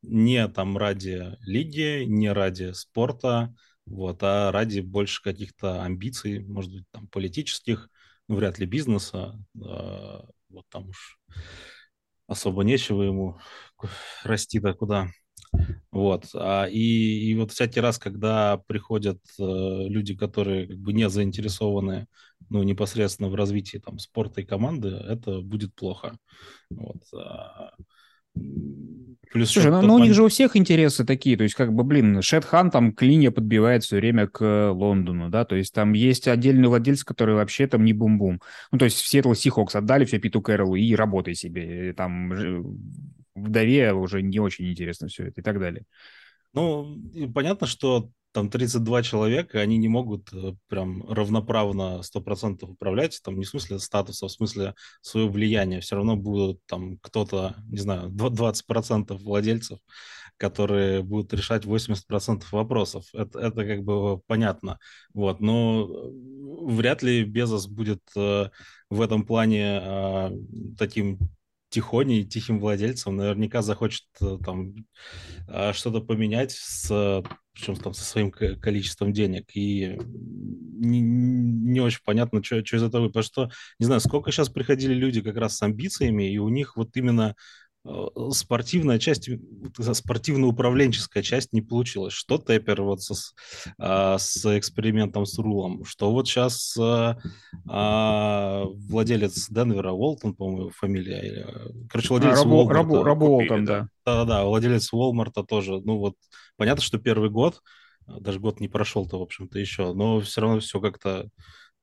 [0.00, 3.54] не там ради лиги, не ради спорта,
[3.86, 7.88] вот, а ради больше каких-то амбиций, может быть, там политических,
[8.28, 9.38] ну, вряд ли бизнеса.
[9.56, 11.18] Э, вот там уж
[12.26, 13.38] особо нечего ему
[14.24, 15.08] расти-то куда.
[15.90, 16.26] Вот.
[16.34, 22.06] А, и, и вот всякий раз, когда приходят э, люди, которые как бы не заинтересованы
[22.50, 26.18] ну, непосредственно в развитии там, спорта и команды, это будет плохо.
[26.70, 27.02] Вот.
[29.32, 31.84] Плюс Слушай, ну, ну у них же у всех интересы такие, то есть как бы,
[31.84, 36.68] блин, Шетхан там клинья подбивает все время к Лондону, да, то есть там есть отдельный
[36.68, 38.40] владелец, который вообще там не бум-бум.
[38.72, 42.32] Ну, то есть в Сиэтл Сихокс отдали все Питу Кэрролу и работай себе, там
[43.34, 45.84] вдове уже не очень интересно все это и так далее.
[46.54, 46.96] Ну,
[47.34, 53.46] понятно, что там 32 человека, они не могут э, прям равноправно 100% управлять, там не
[53.46, 55.80] в смысле статуса, а в смысле своего влияния.
[55.80, 59.78] Все равно будут там кто-то, не знаю, 20% владельцев,
[60.36, 63.06] которые будут решать 80% вопросов.
[63.14, 64.80] Это, это как бы понятно.
[65.14, 65.40] Вот.
[65.40, 65.88] Но
[66.60, 70.30] вряд ли Безос будет в этом плане
[70.76, 71.18] таким
[71.76, 74.04] тихоней, тихим владельцем, наверняка захочет
[74.44, 74.74] там
[75.72, 79.44] что-то поменять с причем там со своим количеством денег.
[79.54, 83.06] И не, не очень понятно, что, из этого.
[83.06, 86.76] Потому что, не знаю, сколько сейчас приходили люди как раз с амбициями, и у них
[86.76, 87.65] вот именно Э,
[88.32, 89.28] спортивная часть,
[89.78, 92.12] спортивно-управленческая часть не получилась.
[92.12, 93.34] Что Теппер вот с,
[93.78, 97.18] а, с экспериментом с рулом, что вот сейчас а,
[97.68, 101.46] а, владелец Денвера, Уолтон, по-моему, фамилия.
[101.88, 102.82] Короче, владелец Рабо, Уолмарта.
[102.82, 103.88] Рабо, Рабо Уолтон, да.
[104.04, 105.80] Да-да, владелец Уолмарта тоже.
[105.80, 106.14] Ну вот,
[106.56, 107.60] понятно, что первый год,
[108.06, 111.28] даже год не прошел-то, в общем-то, еще, но все равно все как-то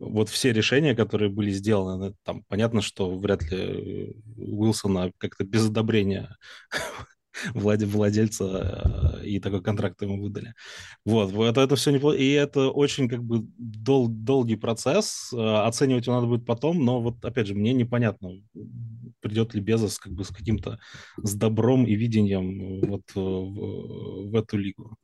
[0.09, 5.67] вот все решения, которые были сделаны, там понятно, что вряд ли э, Уилсона как-то без
[5.67, 6.37] одобрения
[7.53, 10.53] владельца э, и такой контракт ему выдали.
[11.05, 12.17] Вот, это, это все неплохо.
[12.17, 15.31] И это очень как бы дол, долгий процесс.
[15.33, 18.41] Э, оценивать его надо будет потом, но вот опять же, мне непонятно,
[19.21, 20.79] придет ли Безос как бы с каким-то
[21.17, 24.97] с добром и видением вот в, в эту лигу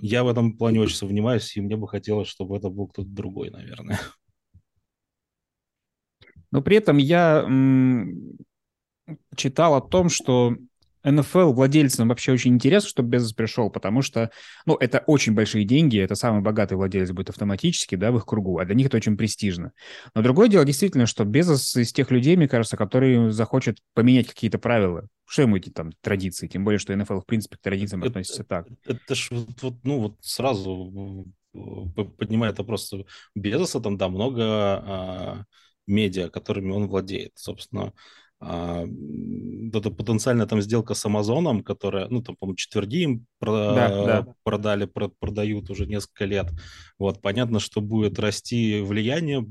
[0.00, 3.50] я в этом плане очень сомневаюсь, и мне бы хотелось, чтобы это был кто-то другой,
[3.50, 4.00] наверное.
[6.50, 7.46] Но при этом я
[9.36, 10.56] читал о том, что
[11.04, 14.30] НФЛ владельцам вообще очень интересно, чтобы Безос пришел, потому что,
[14.66, 18.58] ну, это очень большие деньги, это самый богатый владелец будет автоматически, да, в их кругу,
[18.58, 19.72] а для них это очень престижно.
[20.14, 24.58] Но другое дело действительно, что Безос из тех людей, мне кажется, которые захочет поменять какие-то
[24.58, 25.06] правила.
[25.26, 26.46] Что ему эти там традиции?
[26.46, 28.66] Тем более, что НФЛ, в принципе, к традициям это, относится так.
[28.84, 31.58] Это, это ж вот, ну, вот сразу э,
[32.16, 32.92] поднимает вопрос
[33.34, 35.44] Безоса, там, да, много а,
[35.86, 37.32] медиа, которыми он владеет.
[37.34, 37.92] Собственно,
[38.40, 44.34] это потенциальная там сделка с Амазоном, которая, ну, там, по-моему, четверги им про- да, да.
[44.44, 46.46] продали, про- продают уже несколько лет.
[46.98, 49.44] Вот, понятно, что будет расти влияние,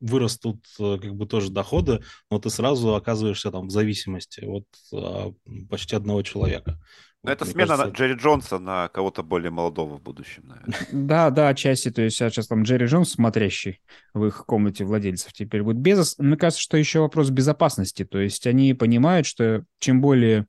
[0.00, 4.64] вырастут э, как бы тоже доходы, но ты сразу оказываешься там в зависимости от
[4.94, 5.32] а,
[5.68, 6.80] почти одного человека.
[7.24, 7.96] Но это смена кажется...
[7.96, 10.86] Джерри Джонса на кого-то более молодого в будущем, наверное.
[10.90, 11.90] Да, да, отчасти.
[11.90, 13.80] То есть сейчас там Джерри Джонс, смотрящий
[14.12, 16.18] в их комнате владельцев, теперь будет Безос.
[16.18, 18.04] Мне кажется, что еще вопрос безопасности.
[18.04, 20.46] То есть они понимают, что чем более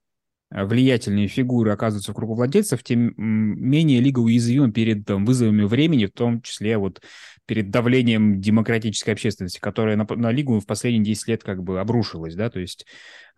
[0.53, 6.11] влиятельные фигуры оказываются в кругу владельцев, тем менее лига уязвима перед там, вызовами времени, в
[6.11, 7.01] том числе вот
[7.45, 12.35] перед давлением демократической общественности, которая на, на лигу в последние 10 лет как бы обрушилась,
[12.35, 12.85] да, то есть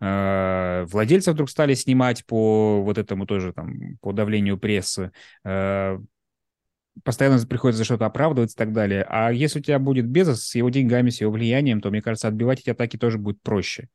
[0.00, 5.10] э, владельцев вдруг стали снимать по вот этому тоже там, по давлению прессы,
[5.44, 5.98] э,
[7.02, 9.04] постоянно приходится за что-то оправдываться и так далее.
[9.08, 12.28] А если у тебя будет Безос с его деньгами, с его влиянием, то, мне кажется,
[12.28, 13.88] отбивать эти атаки тоже будет проще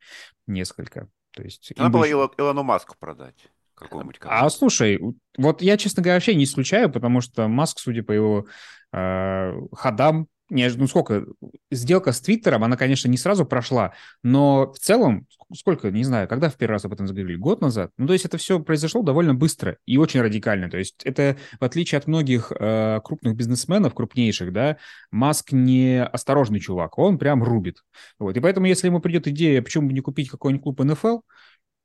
[0.46, 1.08] несколько.
[1.32, 2.34] То есть, Надо было больше...
[2.38, 4.20] Илону Маску продать какому-нибудь.
[4.22, 5.00] А слушай,
[5.38, 8.46] вот я, честно говоря, вообще не исключаю, потому что Маск, судя по его
[8.94, 11.26] э, ходам, не, ну сколько,
[11.72, 16.50] сделка с Твиттером, она, конечно, не сразу прошла, но в целом, сколько, не знаю, когда
[16.50, 17.92] в первый раз об этом заговорили, год назад?
[17.98, 20.70] Ну, то есть это все произошло довольно быстро и очень радикально.
[20.70, 24.78] То есть это, в отличие от многих э, крупных бизнесменов, крупнейших, да,
[25.10, 27.84] Маск не осторожный чувак, он прям рубит.
[28.20, 28.36] Вот.
[28.36, 31.20] И поэтому, если ему придет идея, почему бы не купить какой-нибудь клуб НФЛ,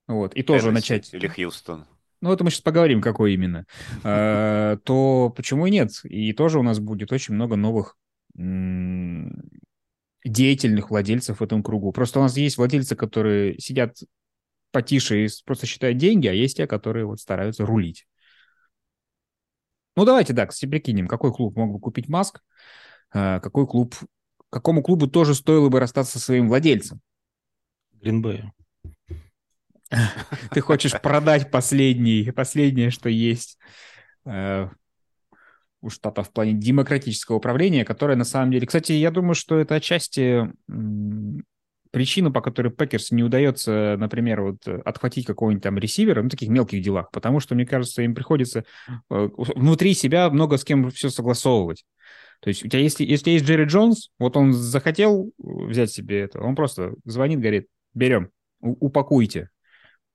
[0.08, 1.14] вот, и тоже Теннесси начать...
[1.14, 1.86] Или Хьюстон.
[2.20, 3.66] Ну, это мы сейчас поговорим, какой именно.
[4.02, 5.90] Э, то почему и нет?
[6.04, 7.96] И тоже у нас будет очень много новых
[10.24, 11.92] деятельных владельцев в этом кругу.
[11.92, 13.96] Просто у нас есть владельцы, которые сидят
[14.72, 18.06] потише и просто считают деньги, а есть те, которые вот стараются рулить.
[19.96, 22.42] Ну, давайте, да, кстати, прикинем, какой клуб мог бы купить Маск,
[23.14, 23.94] э, какой клуб,
[24.50, 27.00] какому клубу тоже стоило бы расстаться со своим владельцем.
[27.92, 28.52] Гринбею.
[30.50, 33.58] Ты хочешь продать последний, последнее, что есть
[34.26, 34.68] э,
[35.86, 38.66] у штата в плане демократического управления, которое на самом деле...
[38.66, 40.52] Кстати, я думаю, что это отчасти
[41.90, 46.82] причина, по которой Packers не удается, например, вот отхватить какого-нибудь там ресивера, ну, таких мелких
[46.82, 48.64] делах, потому что, мне кажется, им приходится
[49.10, 51.84] э, внутри себя много с кем все согласовывать.
[52.40, 56.40] То есть у тебя, если, если есть Джерри Джонс, вот он захотел взять себе это,
[56.40, 59.48] он просто звонит, говорит, берем, упакуйте,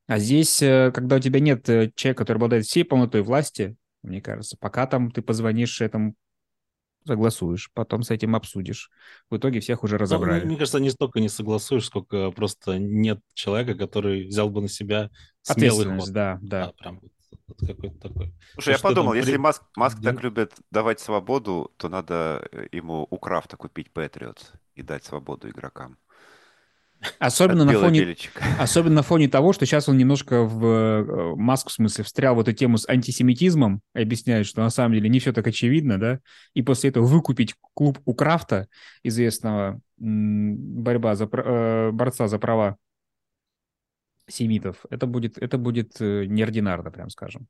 [0.07, 4.22] а здесь, э, когда у тебя нет э, человека, который обладает всей полнотой власти, мне
[4.22, 6.16] кажется, пока там ты позвонишь этому,
[7.06, 8.92] согласуешь, потом с этим обсудишь.
[9.30, 10.42] В итоге всех уже ну, разобрали.
[10.42, 14.68] Ну, мне кажется, не столько не согласуешь, сколько просто нет человека, который взял бы на
[14.68, 15.10] себя
[15.42, 16.10] смелый ход.
[16.12, 16.68] да, да.
[16.68, 17.02] да прям
[17.60, 18.34] какой-то такой.
[18.54, 19.38] Слушай, я подумал, если при...
[19.38, 24.82] Маск, Маск так любит давать свободу, то надо э, ему у Крафта купить Patriots и
[24.82, 25.98] дать свободу игрокам.
[27.20, 28.16] Особенно на, фоне,
[28.60, 32.40] особенно на фоне того, что сейчас он немножко в э, маску, в смысле, встрял в
[32.40, 36.20] эту тему с антисемитизмом, объясняет, что на самом деле не все так очевидно, да,
[36.54, 38.68] и после этого выкупить клуб у Крафта,
[39.04, 42.78] известного борьба за, э, борца за права
[44.28, 47.48] семитов, это будет, это будет э, неординарно, прям скажем.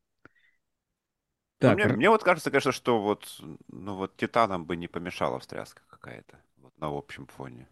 [1.61, 5.39] Ну, так, мне, мне вот кажется, конечно, что вот, ну вот Титанам бы не помешала
[5.39, 7.67] встряска какая-то вот на общем фоне.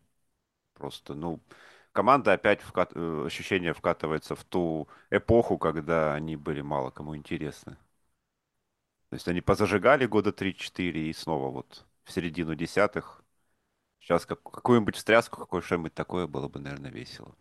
[0.79, 1.41] Просто, ну,
[1.91, 2.93] команда опять вкат...
[2.95, 7.77] Э, ощущение вкатывается в ту эпоху, когда они были мало кому интересны.
[9.09, 13.23] То есть они позажигали года 3-4 и снова вот в середину десятых.
[13.99, 17.35] Сейчас как, какую-нибудь встряску, какое что-нибудь такое было бы, наверное, весело.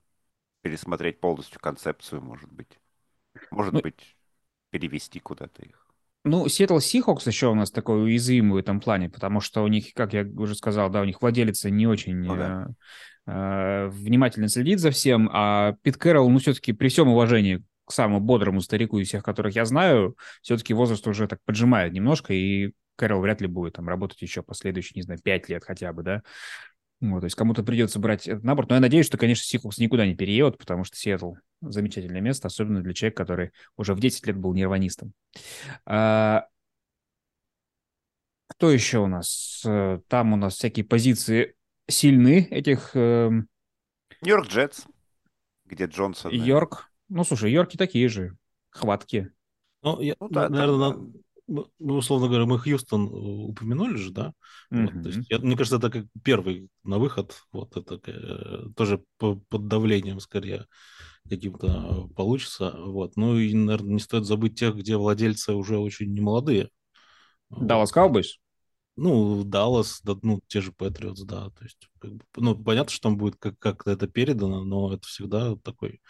[0.62, 2.80] Пересмотреть полностью концепцию, может быть.
[3.50, 4.16] Может ну, быть,
[4.70, 5.87] перевести куда-то их.
[6.28, 9.92] Ну, Seattle Seahawks еще у нас такой уязвимый в этом плане, потому что у них,
[9.94, 12.68] как я уже сказал, да, у них владелец не очень ну, да.
[13.26, 17.92] э, э, внимательно следит за всем, а Пит Кэрролл, ну, все-таки при всем уважении к
[17.92, 22.72] самому бодрому старику из всех, которых я знаю, все-таки возраст уже так поджимает немножко, и
[22.96, 26.22] Кэрролл вряд ли будет там работать еще последующие, не знаю, пять лет хотя бы, да.
[27.00, 28.66] Вот, то есть кому-то придется брать этот набор.
[28.68, 32.82] Но я надеюсь, что, конечно, Сихокс никуда не переедет, потому что Сиэтл– замечательное место, особенно
[32.82, 35.12] для человека, который уже в 10 лет был нирванистом.
[35.86, 36.46] А...
[38.48, 39.62] Кто еще у нас?
[39.64, 41.54] Э, там у нас всякие позиции
[41.86, 42.90] сильны этих...
[42.94, 43.48] Эм,
[44.22, 44.86] Нью-Йорк Джетс,
[45.66, 46.32] где Джонсон.
[46.32, 46.90] Йорк.
[47.08, 48.36] Ну, слушай, Йорки такие же,
[48.70, 49.30] хватки.
[49.82, 51.12] Ну, я, ну да, наверное, там,
[51.48, 54.32] ну, условно говоря, мы Хьюстон э, упомянули же, да?
[54.72, 54.82] Mm-hmm.
[54.82, 59.02] Вот, то есть, я, мне кажется, это как первый на выход, вот это э, тоже
[59.16, 60.66] по, под давлением скорее
[61.28, 63.16] каким-то получится, вот.
[63.16, 66.70] Ну и, наверное, не стоит забыть тех, где владельцы уже очень немолодые.
[67.50, 68.38] Даллас Cowboys?
[68.96, 73.08] Ну, Даллас, да, ну, те же Патриотс, да, то есть, как бы, ну, понятно, что
[73.08, 76.00] там будет как- как-то это передано, но это всегда такой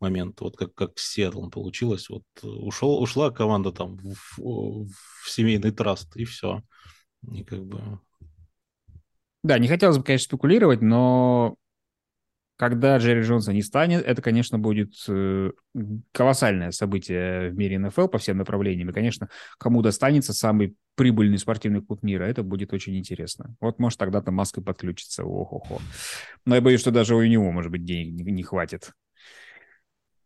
[0.00, 5.70] момент, вот как, как с Сиэтлом получилось, вот ушел, ушла команда там в, в семейный
[5.70, 6.62] траст, и все.
[7.32, 8.00] И как бы...
[9.42, 11.56] Да, не хотелось бы, конечно, спекулировать, но
[12.58, 15.52] когда Джерри Джонса не станет, это, конечно, будет э,
[16.10, 18.90] колоссальное событие в мире НФЛ по всем направлениям.
[18.90, 23.54] И, конечно, кому достанется самый прибыльный спортивный клуб мира, это будет очень интересно.
[23.60, 25.24] Вот, может, тогда-то Маска подключится.
[25.24, 25.80] Ох-охо.
[26.44, 28.90] Но я боюсь, что даже у него, может быть, денег не, не хватит.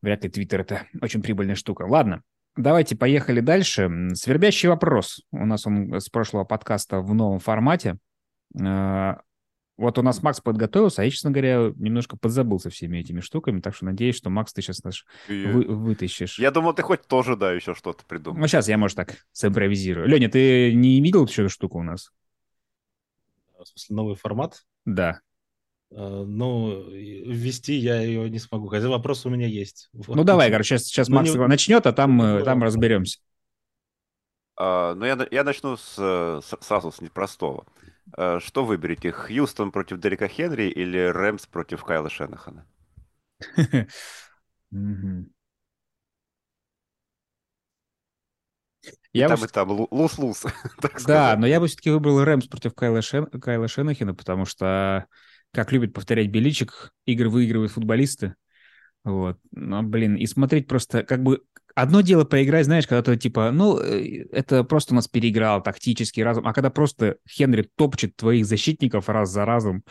[0.03, 1.83] Вряд ли Твиттер это очень прибыльная штука.
[1.83, 2.23] Ладно,
[2.57, 3.91] давайте поехали дальше.
[4.15, 5.23] Свербящий вопрос.
[5.31, 7.97] У нас он с прошлого подкаста в новом формате.
[8.61, 9.15] Э,
[9.79, 13.75] вот у нас Макс подготовился, а я, честно говоря, немножко подзабылся всеми этими штуками, так
[13.75, 16.39] что надеюсь, что, Макс, ты сейчас наш вы, вытащишь.
[16.39, 18.39] Я думал, ты хоть тоже, да, еще что-то придумал.
[18.39, 20.07] Ну, сейчас я, может, так симпровизирую.
[20.07, 22.13] Леня, ты не видел еще эту штуку у нас?
[23.59, 24.63] В смысле, новый формат?
[24.85, 25.21] Да.
[25.95, 28.69] Э, ну, ввести я ее не смогу.
[28.69, 29.91] Хотя вопрос у меня есть.
[29.93, 30.17] Вот.
[30.17, 31.47] Ну, давай, короче, сейчас, сейчас ну, Макс не...
[31.47, 33.19] начнет, а там, ну, там разберемся.
[34.57, 37.67] А, ну, я, я начну с, с, сразу с непростого.
[38.17, 42.67] А, что выберете, Хьюстон против Дерека Хенри или Рэмс против Кайла Шенахана?
[49.13, 49.47] Я там, бы...
[49.47, 50.45] и там, лус-лус.
[51.07, 53.27] Да, но я бы все-таки выбрал Рэмс против Кайла, Шен...
[53.27, 55.07] Кайла Шенахина, потому что
[55.53, 58.35] как любит повторять Беличик, игры выигрывают футболисты.
[59.05, 59.39] Вот.
[59.51, 61.43] Но, блин, и смотреть просто как бы...
[61.75, 66.21] Одно дело поиграть, знаешь, когда ты типа, ну, э, это просто у нас переиграл тактически
[66.21, 69.83] разом, а когда просто Хенри топчет твоих защитников раз за разом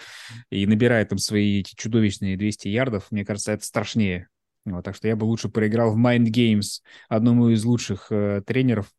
[0.52, 4.28] и набирает там свои эти чудовищные 200 ярдов, мне кажется, это страшнее.
[4.64, 8.92] Вот, так что я бы лучше проиграл в Mind Games, одному из лучших э, тренеров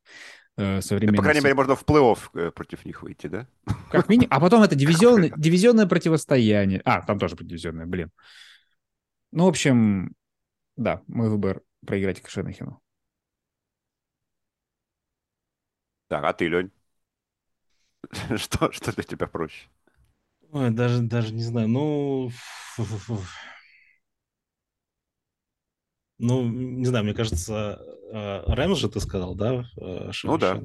[0.57, 1.17] э, современности.
[1.17, 3.47] По крайней мере, можно в плей-офф э, против них выйти, да?
[3.91, 4.29] Как минимум.
[4.31, 6.81] А потом это дивизионное, дивизионное противостояние.
[6.85, 8.11] А, там тоже дивизионное, блин.
[9.31, 10.15] Ну, в общем,
[10.77, 12.81] да, мой выбор проиграть к Шенахину.
[16.09, 16.71] Так, а ты, Лень?
[18.37, 19.69] Что, что для тебя проще?
[20.51, 21.69] Ой, даже, даже не знаю.
[21.69, 22.31] Ну,
[26.23, 29.65] ну, не знаю, мне кажется, э, Рэмс же ты сказал, да?
[29.77, 30.63] Э, ну да.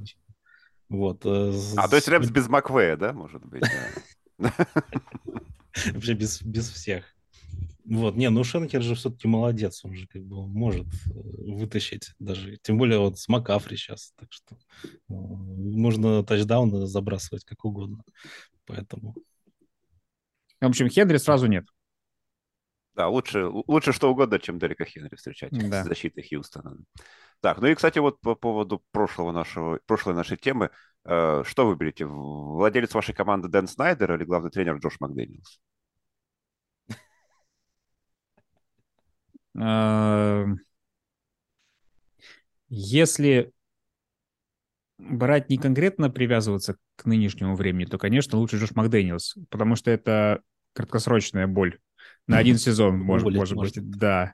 [0.88, 1.26] Вот.
[1.26, 3.64] Э, а, то есть Рэмс без Маквея, да, может быть?
[4.38, 7.06] Вообще без, без всех.
[7.86, 12.78] Вот, не, ну Шенкер же все-таки молодец, он же как бы может вытащить даже, тем
[12.78, 14.58] более вот с Макафри сейчас, так что
[15.08, 18.04] можно тачдаун забрасывать как угодно,
[18.66, 19.16] поэтому.
[20.60, 21.66] В общем, Хенри сразу нет.
[22.98, 25.84] Да, лучше, лучше что угодно, чем Дерека Хенри встречать да.
[25.84, 26.78] с защитой Хьюстона.
[27.42, 30.72] Так, ну и, кстати, вот по поводу прошлого нашего, прошлой нашей темы,
[31.06, 32.08] э, что выберете?
[32.08, 35.60] Владелец вашей команды Дэн Снайдер или главный тренер Джош Макдэниелс?
[39.60, 40.46] Э,
[42.70, 43.52] если
[44.98, 50.42] брать не конкретно привязываться к нынешнему времени, то, конечно, лучше Джош Макдэниелс, потому что это
[50.74, 51.80] краткосрочная боль.
[52.28, 54.34] На один сезон, может, может быть, да.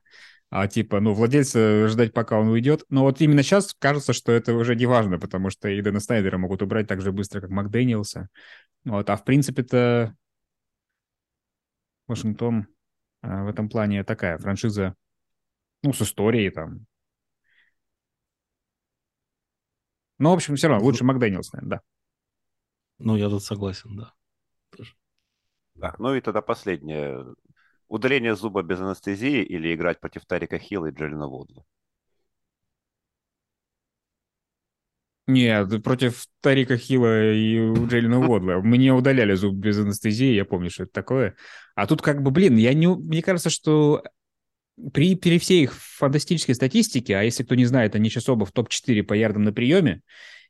[0.50, 2.84] А типа, ну, владельца ждать, пока он уйдет.
[2.90, 6.38] Но вот именно сейчас кажется, что это уже не важно, потому что и Дэна Снайдера
[6.38, 8.30] могут убрать так же быстро, как Макдэниелса.
[8.84, 10.16] Вот, а в принципе-то
[12.08, 12.68] Вашингтон
[13.22, 14.96] а, в этом плане такая франшиза,
[15.82, 16.86] ну, с историей там.
[20.20, 21.82] Ну, в общем, все равно лучше Макдэниелс, наверное, да.
[23.00, 24.14] Ну, я тут согласен, да.
[24.70, 24.94] Тоже.
[25.76, 27.26] Да, ну и тогда последнее.
[27.94, 31.64] Удаление зуба без анестезии или играть против Тарика Хилла и Джелина Вудла?
[35.28, 38.62] Нет, против Тарика Хилла и Джейлина Водла.
[38.62, 41.36] Мне удаляли зуб без анестезии, я помню, что это такое.
[41.76, 42.88] А тут как бы, блин, я не...
[42.88, 44.02] мне кажется, что
[44.92, 48.52] при, при всей их фантастической статистике, а если кто не знает, они сейчас оба в
[48.52, 50.02] топ-4 по ярдам на приеме,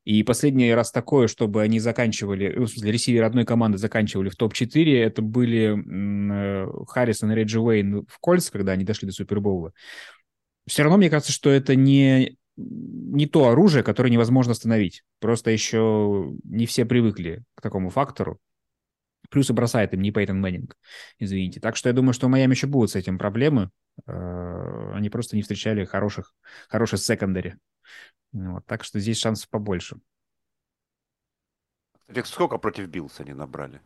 [0.06, 5.00] и последний раз такое, чтобы они заканчивали, в смысле, ресиверы одной команды заканчивали в топ-4,
[5.02, 9.72] это были э, Харрисон и Реджи Уэйн в Кольц, когда они дошли до Супербоула.
[10.68, 15.04] Все равно мне кажется, что это не, не то оружие, которое невозможно остановить.
[15.20, 18.40] Просто еще не все привыкли к такому фактору.
[19.30, 20.78] Плюс и бросает им не Пейтон Мэннинг,
[21.18, 21.62] извините.
[21.62, 23.70] Так что я думаю, что в Майами еще будут с этим проблемы.
[24.06, 26.34] Э, они просто не встречали хороших,
[26.68, 27.56] хороших secondary.
[28.32, 29.98] Вот, так что здесь шансов побольше.
[32.00, 33.82] Кстати, сколько против Bills они набрали?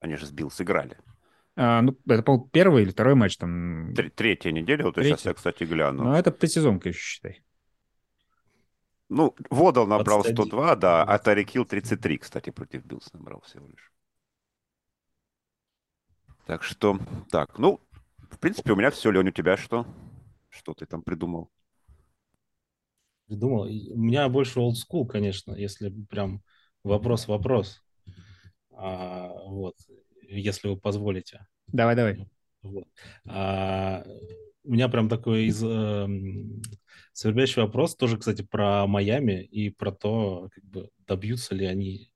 [0.00, 0.98] Они же с Bills играли.
[1.56, 3.94] А, ну, это, по первый или второй матч там.
[4.14, 5.16] Третья неделя, вот Третья.
[5.16, 6.04] сейчас я, кстати, гляну.
[6.04, 7.42] Ну, это предсезонка еще, считай.
[9.08, 10.44] Ну, Уоддл набрал 21.
[10.46, 13.92] 102, да, а Тайрик Хилл 33, кстати, против Bills набрал всего лишь.
[16.46, 16.98] Так что,
[17.30, 17.80] так, ну,
[18.30, 19.10] в принципе, у меня все.
[19.10, 19.86] Лень, у тебя что?
[20.48, 21.50] Что ты там придумал?
[23.26, 23.62] Придумал.
[23.62, 26.42] У меня больше old school, конечно, если прям
[26.84, 27.82] вопрос-вопрос.
[28.72, 29.76] А, вот,
[30.28, 31.46] если вы позволите.
[31.68, 32.26] Давай, давай.
[32.62, 32.88] Вот.
[33.26, 34.04] А,
[34.64, 36.08] у меня прям такой из, э,
[37.12, 42.12] свербящий вопрос, тоже, кстати, про Майами и про то, как бы добьются ли они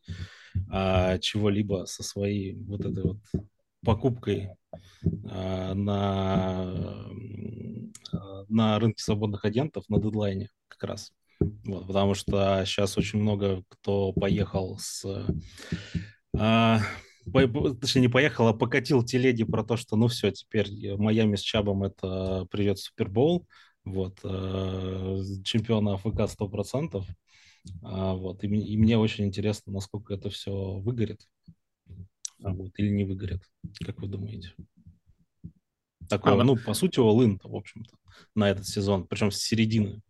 [0.70, 3.18] а, чего-либо со своей вот этой вот
[3.84, 4.50] покупкой
[5.28, 7.08] а, на,
[8.48, 11.12] на рынке свободных агентов на дедлайне как раз.
[11.40, 15.04] Вот, потому что сейчас очень много кто поехал с...
[16.38, 16.80] А,
[17.32, 21.40] по, точнее, не поехал, а покатил телеги про то, что ну все, теперь Майами с
[21.40, 23.46] Чабом это придет Супербол,
[23.84, 27.04] вот, э, чемпиона АФК 100%,
[27.82, 31.26] а, вот, и, и мне очень интересно, насколько это все выгорит,
[32.42, 33.42] а, вот, или не выгорит,
[33.84, 34.52] как вы думаете?
[36.08, 37.96] Такое, а, ну, по сути, all в общем-то,
[38.34, 40.02] на этот сезон, причем с середины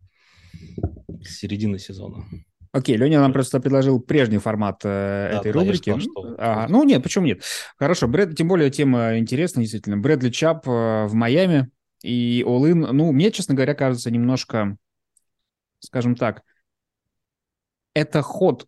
[1.29, 2.25] середины сезона.
[2.71, 5.89] Окей, Леня нам просто предложил прежний формат э, да, этой да, рубрики.
[5.89, 6.35] Сказал, что...
[6.37, 6.67] ага.
[6.69, 7.41] Ну нет, почему нет?
[7.77, 9.97] Хорошо, Брэд, тем более тема интересная, действительно.
[9.97, 11.71] Брэдли Чап э, в Майами
[12.03, 14.77] и All-In, ну, мне, честно говоря, кажется немножко,
[15.79, 16.43] скажем так,
[17.93, 18.67] это ход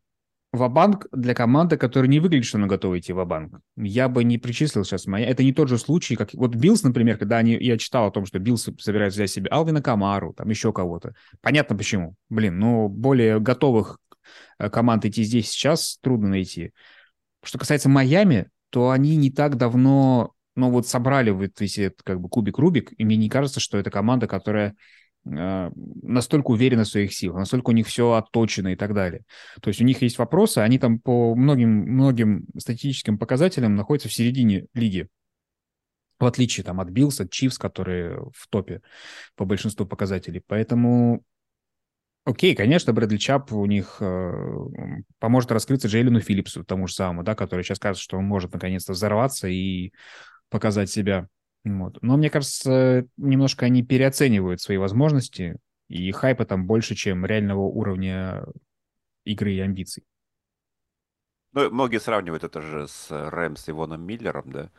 [0.51, 4.39] Ва-банк для команды, которая не выглядит, что она готова идти в банк Я бы не
[4.39, 5.27] причислил сейчас Майами.
[5.27, 8.25] Это не тот же случай, как вот Bills, например, когда они, я читал о том,
[8.25, 11.13] что Bills собирается взять себе Алвина Камару, там еще кого-то.
[11.41, 12.15] Понятно почему.
[12.29, 13.99] Блин, ну более готовых
[14.57, 16.73] э, команд идти здесь сейчас трудно найти.
[17.43, 22.19] Что касается Майами, то они не так давно, ну вот собрали вот весь этот как
[22.19, 24.75] бы кубик Рубик, и мне не кажется, что это команда, которая
[25.29, 29.23] настолько уверены в своих силах, настолько у них все отточено и так далее.
[29.61, 34.13] То есть у них есть вопросы, они там по многим, многим статистическим показателям находятся в
[34.13, 35.07] середине лиги.
[36.19, 38.81] В отличие там от Bills, от Chiefs, которые в топе
[39.35, 40.43] по большинству показателей.
[40.45, 41.23] Поэтому
[42.25, 44.31] Окей, конечно, Брэдли Чабб у них э,
[45.17, 48.93] поможет раскрыться Джейлену Филлипсу, тому же самому, да, который сейчас кажется, что он может наконец-то
[48.93, 49.93] взорваться и
[50.49, 51.27] показать себя
[51.63, 52.01] вот.
[52.01, 55.57] Но мне кажется, немножко они переоценивают свои возможности,
[55.87, 58.45] и хайпа там больше, чем реального уровня
[59.25, 60.03] игры и амбиций.
[61.51, 64.71] Ну, многие сравнивают это же с Рэмс и Воном Миллером, да.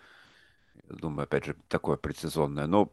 [0.88, 2.66] Думаю, опять же, такое предсезонное.
[2.66, 2.92] Но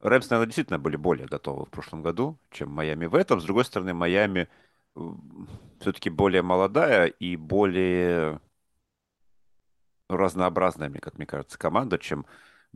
[0.00, 3.40] Рэмс, наверное, действительно были более готовы в прошлом году, чем Майами в этом.
[3.40, 4.48] С другой стороны, Майами
[5.80, 8.40] все-таки более молодая и более
[10.08, 12.26] разнообразная, как мне кажется, команда, чем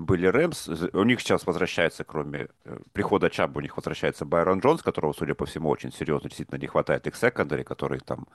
[0.00, 0.68] были Рэмс.
[0.94, 5.34] У них сейчас возвращается, кроме э, прихода Чаба, у них возвращается Байрон Джонс, которого, судя
[5.34, 8.26] по всему, очень серьезно действительно не хватает их секондари, который там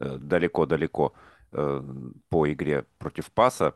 [0.00, 1.14] э, далеко-далеко
[1.52, 1.82] э,
[2.28, 3.74] по игре против паса.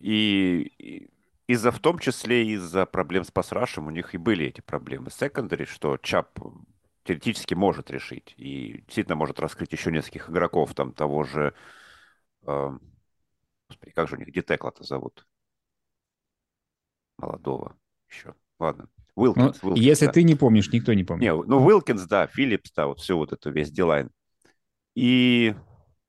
[0.00, 1.08] И,
[1.46, 5.14] из-за, в том числе из-за проблем с пасрашем, у них и были эти проблемы с
[5.14, 6.38] секондари, что Чап
[7.04, 8.34] теоретически может решить.
[8.36, 11.54] И действительно может раскрыть еще нескольких игроков, там того же...
[12.44, 15.26] Господи, как же у них Детекла-то зовут?
[17.18, 17.76] Молодого
[18.10, 18.34] еще.
[18.58, 18.88] Ладно.
[19.14, 20.12] Уилкинс, ну, Уилкинс Если да.
[20.12, 21.22] ты не помнишь, никто не помнит.
[21.22, 24.10] Не, ну, Уилкинс, да, Филлипс, да, вот все вот это, весь Дилайн.
[24.94, 25.54] И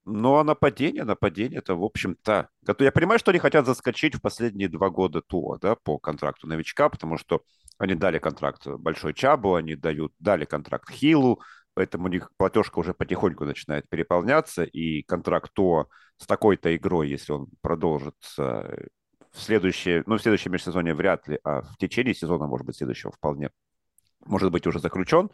[0.10, 2.48] ну, а нападение, нападение, это, в общем-то...
[2.80, 6.88] Я понимаю, что они хотят заскочить в последние два года Туа, да, по контракту новичка,
[6.88, 7.42] потому что
[7.78, 11.42] они дали контракт Большой Чабу, они дают, дали контракт Хилу,
[11.74, 17.34] поэтому у них платежка уже потихоньку начинает переполняться, и контракт Туа с такой-то игрой, если
[17.34, 18.78] он продолжится
[19.32, 23.12] в следующее, ну, в следующем межсезонье вряд ли, а в течение сезона, может быть, следующего
[23.12, 23.52] вполне,
[24.26, 25.30] может быть уже заключен.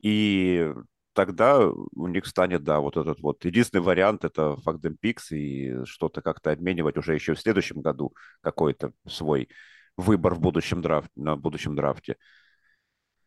[0.00, 0.72] И
[1.12, 6.22] тогда у них станет, да, вот этот вот единственный вариант это Фагдем Пикс и что-то
[6.22, 9.48] как-то обменивать уже еще в следующем году какой-то свой
[9.96, 12.16] выбор в будущем драфте, на будущем драфте.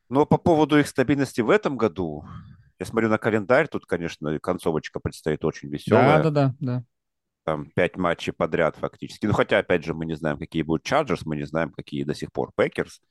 [0.10, 2.26] Но по поводу их стабильности в этом году,
[2.80, 6.24] я смотрю на календарь, тут, конечно, концовочка предстоит очень веселая.
[6.24, 6.84] Да, да, да, да.
[7.44, 9.26] Там пять матчей подряд фактически.
[9.26, 12.14] Ну, хотя, опять же, мы не знаем, какие будут Chargers, мы не знаем, какие до
[12.14, 13.02] сих пор Packers.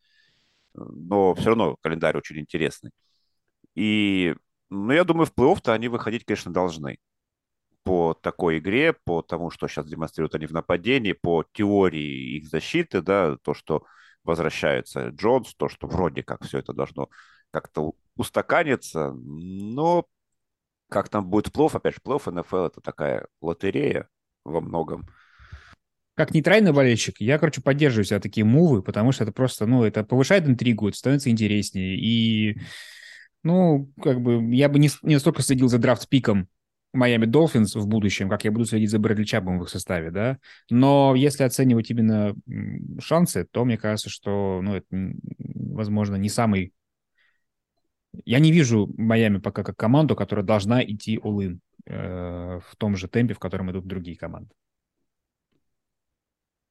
[0.74, 2.92] Но все равно календарь очень интересный.
[3.74, 4.34] И
[4.70, 6.98] ну, я думаю, в плей-офф-то они выходить, конечно, должны.
[7.84, 13.02] По такой игре, по тому, что сейчас демонстрируют они в нападении, по теории их защиты,
[13.02, 13.84] да, то, что
[14.24, 17.10] возвращается Джонс, то, что вроде как все это должно
[17.50, 20.06] как-то устаканиться, но
[20.88, 24.08] как там будет в плей-офф, опять же, плей-офф НФЛ это такая лотерея
[24.44, 25.06] во многом.
[26.14, 30.04] Как нейтральный болельщик, я, короче, поддерживаю себя такие мувы, потому что это просто, ну, это
[30.04, 32.58] повышает интригу, это становится интереснее, и
[33.42, 36.48] ну, как бы я бы не, не настолько следил за драфт-пиком
[36.92, 40.38] Майами Долфинс в будущем, как я буду следить за Брэдли Чабом в их составе, да.
[40.68, 42.34] Но если оценивать именно
[43.00, 44.86] шансы, то мне кажется, что, ну, это,
[45.38, 46.72] возможно, не самый...
[48.24, 53.08] Я не вижу Майами пока как команду, которая должна идти all-in э, в том же
[53.08, 54.54] темпе, в котором идут другие команды.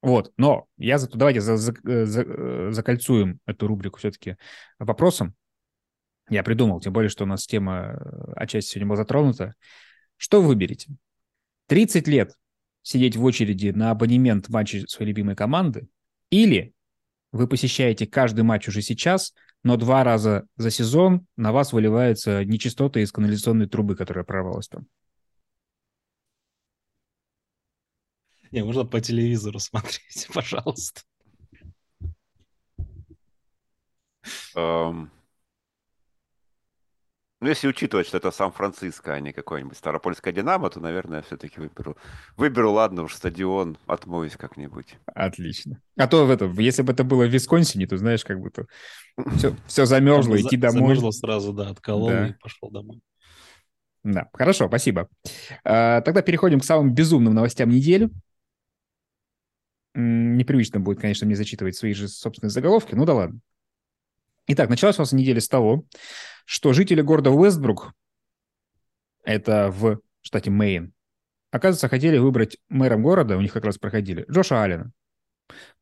[0.02, 4.36] Вот, но я зато давайте за, за, э, за, э, закольцуем эту рубрику все-таки
[4.80, 5.34] вопросом.
[6.28, 9.54] Я придумал, тем более, что у нас тема э, отчасти сегодня была затронута.
[10.16, 10.90] Что вы выберете?
[11.66, 12.34] 30 лет
[12.82, 15.86] сидеть в очереди на абонемент матча своей любимой команды
[16.30, 16.74] или
[17.32, 23.00] вы посещаете каждый матч уже сейчас, но два раза за сезон на вас выливаются нечистоты
[23.00, 24.86] из канализационной трубы, которая прорвалась там.
[28.50, 31.00] Не, можно по телевизору смотреть, пожалуйста.
[34.54, 35.10] Um,
[37.42, 41.96] ну, если учитывать, что это Сан-Франциско, а не какой-нибудь Старопольская Динамо, то, наверное, все-таки выберу.
[42.36, 44.94] Выберу, ладно уж, стадион, отмоюсь как-нибудь.
[45.06, 45.82] Отлично.
[45.96, 48.66] А то в этом, если бы это было в Висконсине, то, знаешь, как будто
[49.36, 50.82] все, все замерзло, идти домой.
[50.82, 52.28] Замерзло сразу, да, отколол да.
[52.28, 53.00] и пошел домой.
[54.04, 55.08] Да, хорошо, спасибо.
[55.64, 58.08] А, тогда переходим к самым безумным новостям недели.
[59.94, 63.40] Непривычно будет, конечно, мне зачитывать свои же собственные заголовки, ну да ладно.
[64.46, 65.84] Итак, началась у нас неделя с того,
[66.44, 67.92] что жители города Уэстбрук,
[69.24, 70.92] это в штате Мэйн,
[71.50, 74.90] оказывается, хотели выбрать мэром города, у них как раз проходили, Джоша Аллена.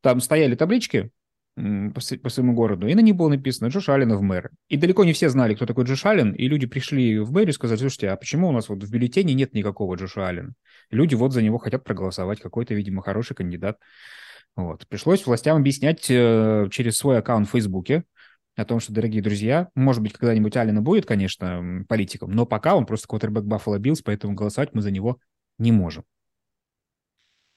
[0.01, 1.11] Там стояли таблички
[1.55, 4.51] по, своему городу, и на них было написано Джош Аллена в мэр.
[4.67, 7.53] И далеко не все знали, кто такой Джош Аллен, и люди пришли в мэрию и
[7.53, 10.53] сказали, слушайте, а почему у нас вот в бюллетене нет никакого Джоша Аллена?
[10.89, 13.77] Люди вот за него хотят проголосовать, какой-то, видимо, хороший кандидат.
[14.55, 14.87] Вот.
[14.87, 18.03] Пришлось властям объяснять э, через свой аккаунт в Фейсбуке,
[18.55, 22.75] о том, что, дорогие друзья, может быть, когда-нибудь Аллен и будет, конечно, политиком, но пока
[22.75, 25.19] он просто квотербек Buffalo Bills, поэтому голосовать мы за него
[25.57, 26.03] не можем.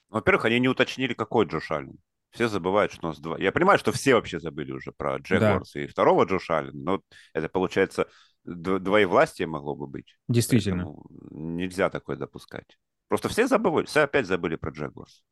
[0.09, 1.99] Во-первых, они не уточнили, какой Джош Аллен.
[2.31, 3.39] Все забывают, что у нас два.
[3.39, 5.81] Я понимаю, что все вообще забыли уже про Jaguars да.
[5.81, 7.01] и второго Джош Аллен, но
[7.33, 8.09] это, получается,
[8.45, 10.17] двоевластие могло бы быть.
[10.29, 10.85] Действительно.
[10.85, 12.79] Поэтому нельзя такое допускать.
[13.09, 15.25] Просто все забыли, все опять забыли про Джегорс.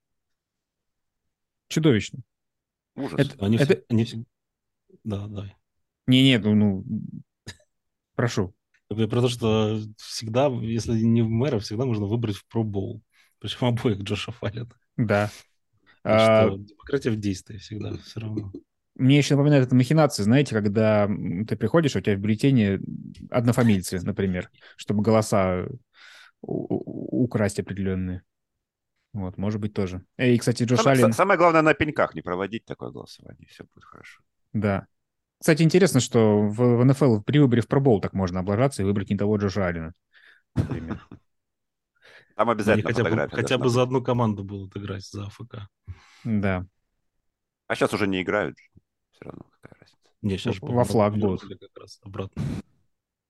[1.69, 2.21] Чудовищно.
[2.95, 3.19] Ужас.
[3.19, 3.65] Это, они, это...
[3.65, 4.27] Все, они,
[5.05, 5.53] да, да.
[6.07, 6.84] Не-не, ну, ну,
[8.14, 8.55] прошу.
[8.90, 13.03] Я про то, что всегда, если не в мэра, всегда можно выбрать в пробол.
[13.38, 14.70] Причем обоих Джоша Фаллена.
[14.97, 15.30] Да.
[16.05, 16.51] А...
[16.51, 18.53] Демократия в действии всегда все равно.
[18.95, 22.80] Мне еще напоминает это махинации, знаете, когда ты приходишь, а у тебя в бюллетене
[23.30, 25.66] однофамильцы, например, чтобы голоса
[26.43, 28.22] украсть определенные.
[29.14, 30.05] Вот, может быть, тоже.
[30.18, 31.12] И, кстати, Джош Аллен...
[31.12, 34.22] Самое главное на пеньках не проводить такое голосование, все будет хорошо.
[34.53, 34.86] Да.
[35.38, 39.11] Кстати, интересно, что в, в НФЛ при выборе в пробол так можно облажаться и выбрать
[39.11, 39.92] не того Джоша Аллена.
[42.36, 45.68] Там обязательно хотя бы, хотя бы за одну команду будут играть за АФК.
[46.24, 46.64] Да.
[47.66, 48.57] А сейчас уже не играют.
[49.12, 49.98] Все равно какая разница.
[50.22, 51.42] Не, сейчас Во- во флаг будут.
[51.42, 52.42] Как раз обратно.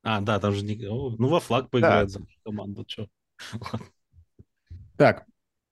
[0.03, 0.77] А, да, там же не...
[0.77, 3.09] Ну, во флаг поиграют за команду, что?
[4.99, 5.25] Так,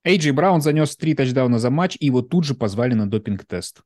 [0.03, 3.83] Эйджи Браун занес три тачдауна за матч, и его тут же позвали на допинг-тест.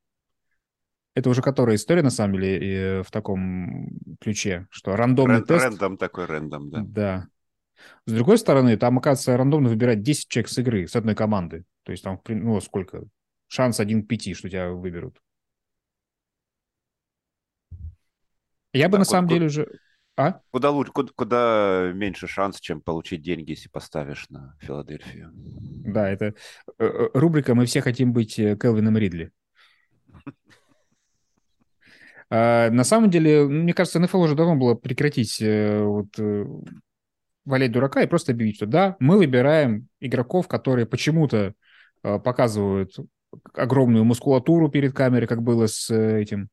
[1.14, 3.88] Это уже которая история, на самом деле, э, в таком
[4.20, 5.64] ключе, что рандомный Рэн- тест...
[5.64, 6.82] Рэндом такой, рэндом, да.
[6.84, 7.28] Да.
[8.06, 11.64] С другой стороны, там, оказывается, рандомно выбирать 10 человек с игры, с одной команды.
[11.84, 13.04] То есть там, ну, сколько?
[13.46, 15.20] Шанс один к пяти, что тебя выберут.
[18.72, 19.68] Я бы Так, на самом деле уже...
[20.16, 20.40] А?
[20.50, 25.30] Куда, лучше, куда, куда меньше шанс, чем получить деньги, если поставишь на Филадельфию.
[25.32, 26.32] Да, это э,
[26.78, 29.32] э, рубрика «Мы все хотим быть Келвином Ридли».
[32.36, 36.44] А, На самом деле, мне кажется, НФЛ уже давно было прекратить э, вот, э,
[37.44, 41.54] валять дурака и просто объявить, что да, мы выбираем игроков, которые почему-то
[42.02, 42.96] э, показывают
[43.52, 46.48] огромную мускулатуру перед камерой, как было с э, этим,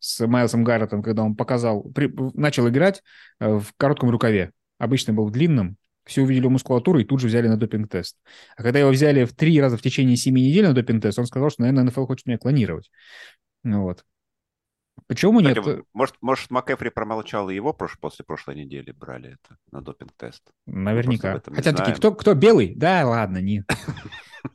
[0.00, 3.02] с Майлсом Гарретом, когда он показал, при- начал играть
[3.38, 4.52] в коротком рукаве.
[4.78, 5.76] Обычно был в длинном,
[6.06, 8.16] все увидели мускулатуру и тут же взяли на допинг-тест.
[8.56, 11.50] А когда его взяли в три раза в течение семи недель на допинг-тест, он сказал,
[11.50, 12.90] что, наверное, НФЛ хочет меня клонировать.
[13.64, 14.02] Ну вот.
[15.06, 15.84] Почему Кстати, нет?
[15.92, 20.42] может, может, МакЭфри промолчал, и его прош- после прошлой недели брали это на допинг-тест.
[20.66, 21.40] Наверняка.
[21.54, 22.74] Хотя такие, кто, кто белый?
[22.74, 23.64] Да, ладно, не,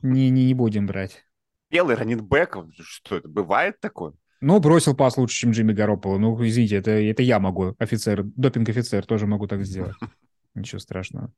[0.02, 1.24] не, не, не будем брать.
[1.70, 4.12] Белый раннинбэк, что это, бывает такое?
[4.42, 6.18] Ну, бросил пас лучше, чем Джимми Гарополо.
[6.18, 9.94] Ну, извините, это, это я могу, офицер, допинг-офицер, тоже могу так сделать.
[10.54, 11.32] Ничего страшного.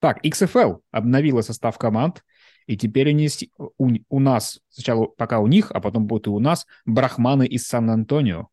[0.00, 2.24] Так, XFL обновила состав команд,
[2.68, 6.38] и теперь они у, у нас, сначала пока у них, а потом будут и у
[6.38, 8.48] нас, брахманы из Сан-Антонио.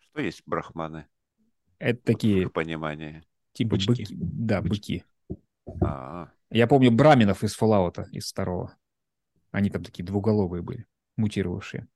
[0.00, 1.06] Что есть брахманы?
[1.78, 3.22] Это такие, понимании.
[3.52, 3.90] типа, бычки.
[3.90, 4.16] быки.
[4.18, 5.04] Да, быки.
[5.80, 8.76] А, Я помню браминов из Fallout, из второго.
[9.52, 11.86] Они там такие двуголовые были, мутировавшие.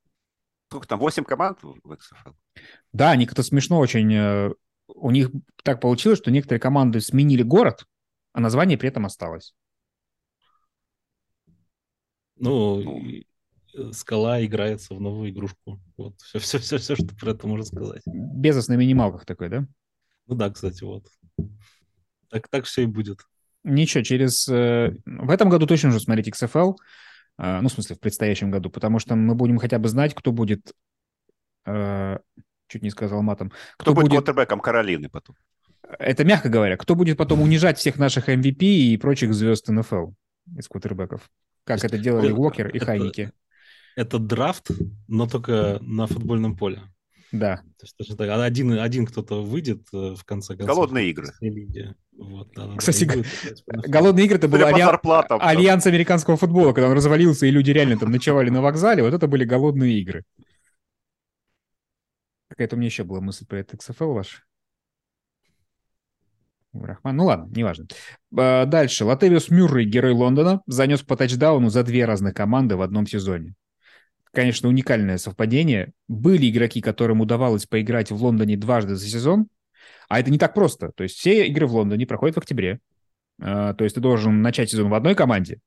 [0.69, 2.33] Сколько там, 8 команд в в XFL?
[2.93, 4.13] Да, они как-то смешно очень...
[4.13, 4.51] э,
[4.87, 5.31] У них
[5.63, 7.85] так получилось, что некоторые команды сменили город,
[8.31, 9.53] а название при этом осталось.
[12.39, 13.03] Ну, Ну.
[13.75, 15.79] э, скала играется в новую игрушку.
[15.97, 18.01] Вот, все, все, все, все, что про это можно сказать.
[18.05, 19.67] Безос на минималках такой, да?
[20.27, 21.05] Ну да, кстати, вот.
[22.29, 23.19] Так, так все и будет.
[23.63, 24.47] Ничего, через...
[24.47, 26.75] э, В этом году точно нужно смотреть XFL,
[27.37, 30.31] э, ну, в смысле, в предстоящем году, потому что мы будем хотя бы знать, кто
[30.31, 30.73] будет...
[31.65, 33.51] Чуть не сказал матом.
[33.77, 35.35] Кто, будет квотербеком Каролины потом?
[35.99, 36.77] Это мягко говоря.
[36.77, 40.11] Кто будет потом унижать всех наших MVP и прочих звезд НФЛ
[40.57, 41.29] из квотербеков?
[41.63, 43.31] Как это делали Уокер и Хайники.
[43.95, 44.71] Это драфт,
[45.07, 46.81] но только на футбольном поле.
[47.31, 47.57] Да.
[47.77, 48.29] То есть так.
[48.29, 50.75] А Один, один кто-то выйдет э, в конце концов.
[50.75, 51.27] Голодные игры.
[52.17, 53.87] Вот, да, да, да, Кстати, NFL.
[53.87, 54.99] Голодные игры это был алья-
[55.39, 59.03] альянс американского футбола, когда он развалился, и люди реально там ночевали на вокзале.
[59.03, 60.23] Вот это были голодные игры.
[62.49, 64.45] Какая-то у меня еще была мысль про это XFL ваш.
[66.73, 67.15] Рахман.
[67.15, 67.87] Ну ладно, неважно.
[68.35, 69.05] А, Дальше.
[69.05, 73.55] Латевиус Мюррей, герой Лондона, занес по тачдауну за две разных команды в одном сезоне.
[74.31, 75.91] Конечно, уникальное совпадение.
[76.07, 79.47] Были игроки, которым удавалось поиграть в Лондоне дважды за сезон,
[80.07, 80.91] а это не так просто.
[80.91, 82.79] То есть все игры в Лондоне проходят в октябре.
[83.41, 85.59] А, То есть ты должен начать сезон в одной команде,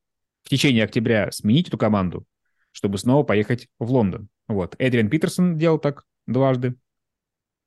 [0.42, 2.24] в течение октября сменить эту команду,
[2.70, 4.28] чтобы снова поехать в Лондон.
[4.46, 4.76] Вот.
[4.78, 6.76] Эдриан Питерсон делал так дважды.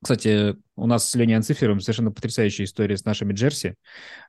[0.02, 3.76] Кстати, у нас с Леней Анцифером совершенно потрясающая история с нашими Джерси.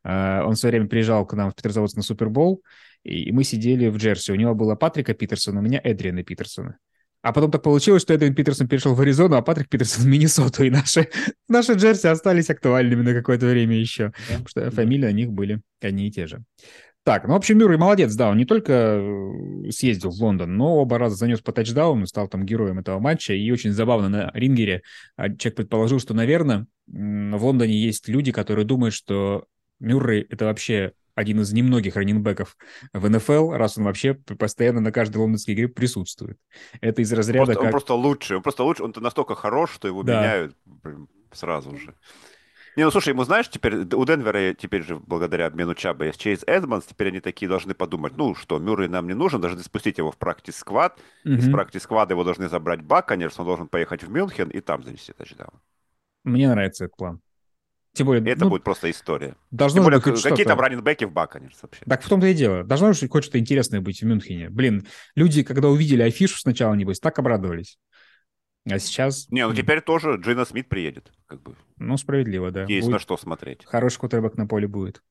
[0.04, 2.62] А, Он в свое время приезжал к нам в Петрозаводск на Супербол,
[3.02, 4.32] и мы сидели в Джерси.
[4.32, 6.78] У него было Патрика Питерсона, у меня Эдриана Питерсона.
[7.22, 10.62] А потом так получилось, что Эдриан Питерсон перешел в Аризону, а Патрик Питерсон в Миннесоту,
[10.62, 11.08] и наши,
[11.48, 14.12] наши Джерси остались актуальными на какое-то время еще.
[14.28, 14.70] Да, Потому что да.
[14.70, 16.44] фамилии у них были одни и те же.
[17.06, 20.78] Так, ну, в общем, Мюррей молодец, да, он не только э, съездил в Лондон, но
[20.78, 24.82] оба раза занес по тачдауну, стал там героем этого матча, и очень забавно на рингере
[25.14, 29.44] а, человек предположил, что, наверное, в Лондоне есть люди, которые думают, что
[29.78, 32.56] Мюррей— это вообще один из немногих раненбеков
[32.92, 36.38] в НФЛ, раз он вообще постоянно на каждой лондонской игре присутствует.
[36.80, 37.70] Это из разряда Просто- Он как...
[37.70, 38.36] просто лучший.
[38.38, 38.82] Он просто лучше.
[38.82, 40.20] Он настолько хорош, что его Да.
[40.20, 40.56] меняют
[41.32, 41.94] сразу же.
[42.76, 46.42] Не, ну слушай, ему знаешь, теперь у Денвера теперь же благодаря обмену Чаба есть Чейз
[46.46, 50.12] Эдмонс, теперь они такие должны подумать, ну что, Мюррей нам не нужен, должны спустить его
[50.12, 51.52] в практис-сквад, из Мгм.
[51.52, 55.54] практис-сквада его должны забрать Баконерс, он должен поехать в Мюнхен и там завести тачдаун.
[56.24, 57.20] Мне нравится этот план.
[57.94, 59.36] Тем более, это ну, будет просто история.
[59.50, 61.82] должно Тем более, быть какие там раннинбеки в Баконерс вообще?
[61.86, 62.62] Так в том-то и дело.
[62.62, 64.50] Должно же хоть что-то интересное быть в Мюнхене.
[64.50, 67.78] Блин, люди, когда увидели афишу сначала, небось, так обрадовались.
[68.68, 71.12] А сейчас, Не, ну теперь тоже Джина Смит приедет.
[71.26, 72.64] Как бы ну, справедливо, да.
[72.64, 73.64] есть Будет на что смотреть.
[73.64, 75.02] Хороший кутербэк на поле будет.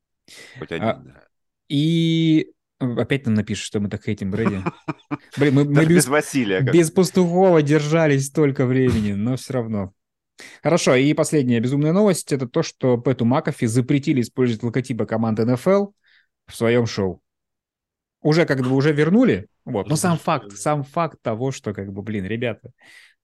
[0.59, 1.23] Хоть А, один, да.
[1.69, 4.61] И Опять нам напишут, что мы так хейтим Брэди.
[5.37, 6.59] Блин, мы, мы без без, Василия.
[6.59, 9.93] как без Пастухова держались столько времени, но все равно.
[10.61, 15.87] Хорошо, и последняя безумная новость– это то, что Пэту Макафи запретили использовать логотипы команды НФЛ
[16.47, 17.21] в своем шоу.
[18.21, 19.87] Уже как бы уже вернули, вот.
[19.87, 22.71] Но сам факт, сам факт того, что как бы, блин, ребята,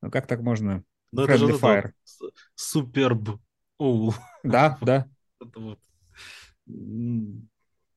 [0.02, 0.84] ну как так можно?
[1.12, 1.92] Ну, это же Fire.
[2.56, 3.30] суперб.
[3.78, 4.14] Оу.
[4.44, 5.08] Да, да.
[5.40, 5.80] Это вот.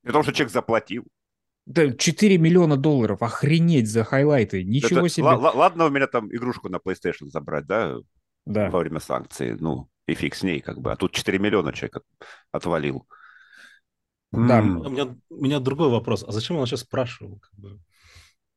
[0.02, 1.04] Потому что человек заплатил.
[1.66, 5.24] Да, 4 миллиона долларов, охренеть за хайлайты, ничего Это- себе.
[5.24, 7.96] ла- ла- Ладно у меня там игрушку на PlayStation забрать, да,
[8.44, 8.68] Да.
[8.70, 9.56] во время санкций.
[9.58, 10.92] Ну, и фиг с ней, как бы.
[10.92, 12.04] А тут 4 миллиона человек от-
[12.52, 13.06] отвалил.
[14.30, 14.58] Да.
[14.58, 14.80] М.
[14.80, 16.22] У меня, у меня другой вопрос.
[16.26, 17.38] А зачем он сейчас спрашивал?
[17.38, 17.80] Как бы?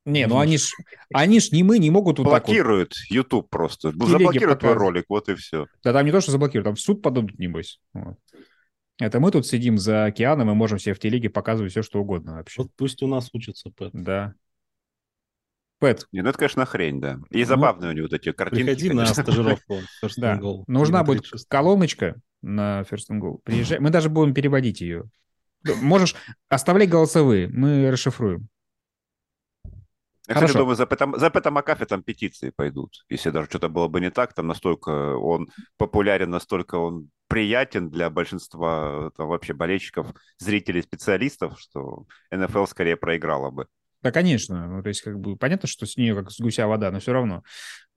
[0.08, 0.72] Не, ну они ж,
[1.14, 2.94] они ж не мы, не могут вот так вот.
[3.10, 3.92] YouTube просто.
[3.92, 5.68] телеге Заблокирует твой ролик, вот и все.
[5.84, 7.82] Да там не то, что заблокируют, там в суд подадут, небось.
[7.94, 8.18] Вот.
[9.00, 12.36] Это мы тут сидим за океаном и можем себе в телеге показывать все, что угодно
[12.36, 12.62] вообще.
[12.62, 13.92] Вот пусть у нас учится, Пэт.
[13.94, 14.34] Да.
[15.80, 17.20] Пэт, Не, ну это, конечно, хрень, да.
[17.30, 18.64] И Ну, забавные у него вот эти картинки.
[18.64, 19.24] Приходи на конечно.
[19.24, 20.64] стажировку в First да, and Goal.
[20.68, 21.48] нужна На будет 36.
[21.50, 23.40] колоночка на First and Go.
[23.44, 23.80] Приезжай.
[23.82, 25.04] Мы даже будем переводить ее.
[25.82, 26.16] Можешь
[26.48, 28.48] оставлять голосовые, мы расшифруем.
[30.28, 30.60] Я, кстати, Хорошо.
[30.60, 33.06] думаю, за Пэта, за Пэта Макафи там петиции пойдут.
[33.10, 35.48] Если даже что-то было бы не так, там настолько он
[35.78, 40.08] популярен, настолько он приятен для большинства там, вообще болельщиков,
[40.38, 43.68] зрителей, специалистов, что НФЛ скорее проиграла бы.
[44.02, 44.68] Да, конечно.
[44.68, 47.14] Ну, то есть, как бы понятно, что с нее как с гуся вода, но все
[47.14, 47.44] равно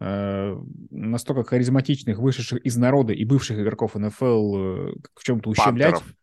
[0.01, 0.57] э,
[0.91, 6.15] настолько харизматичных, вышедших из народа и бывших игроков НФЛ э, в чем-то ущемлять Пантеров.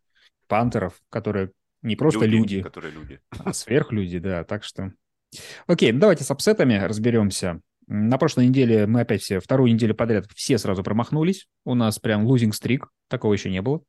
[0.48, 1.52] пантеров, которые
[1.82, 3.20] не просто люди, Которые люди.
[3.44, 4.44] а сверхлюди, да.
[4.44, 4.94] Так что.
[5.68, 7.62] Окей, ну давайте с апсетами разберемся.
[7.88, 11.48] На прошлой неделе мы опять все, вторую неделю подряд все сразу промахнулись.
[11.64, 13.82] У нас прям лузинг стрик, такого еще не было.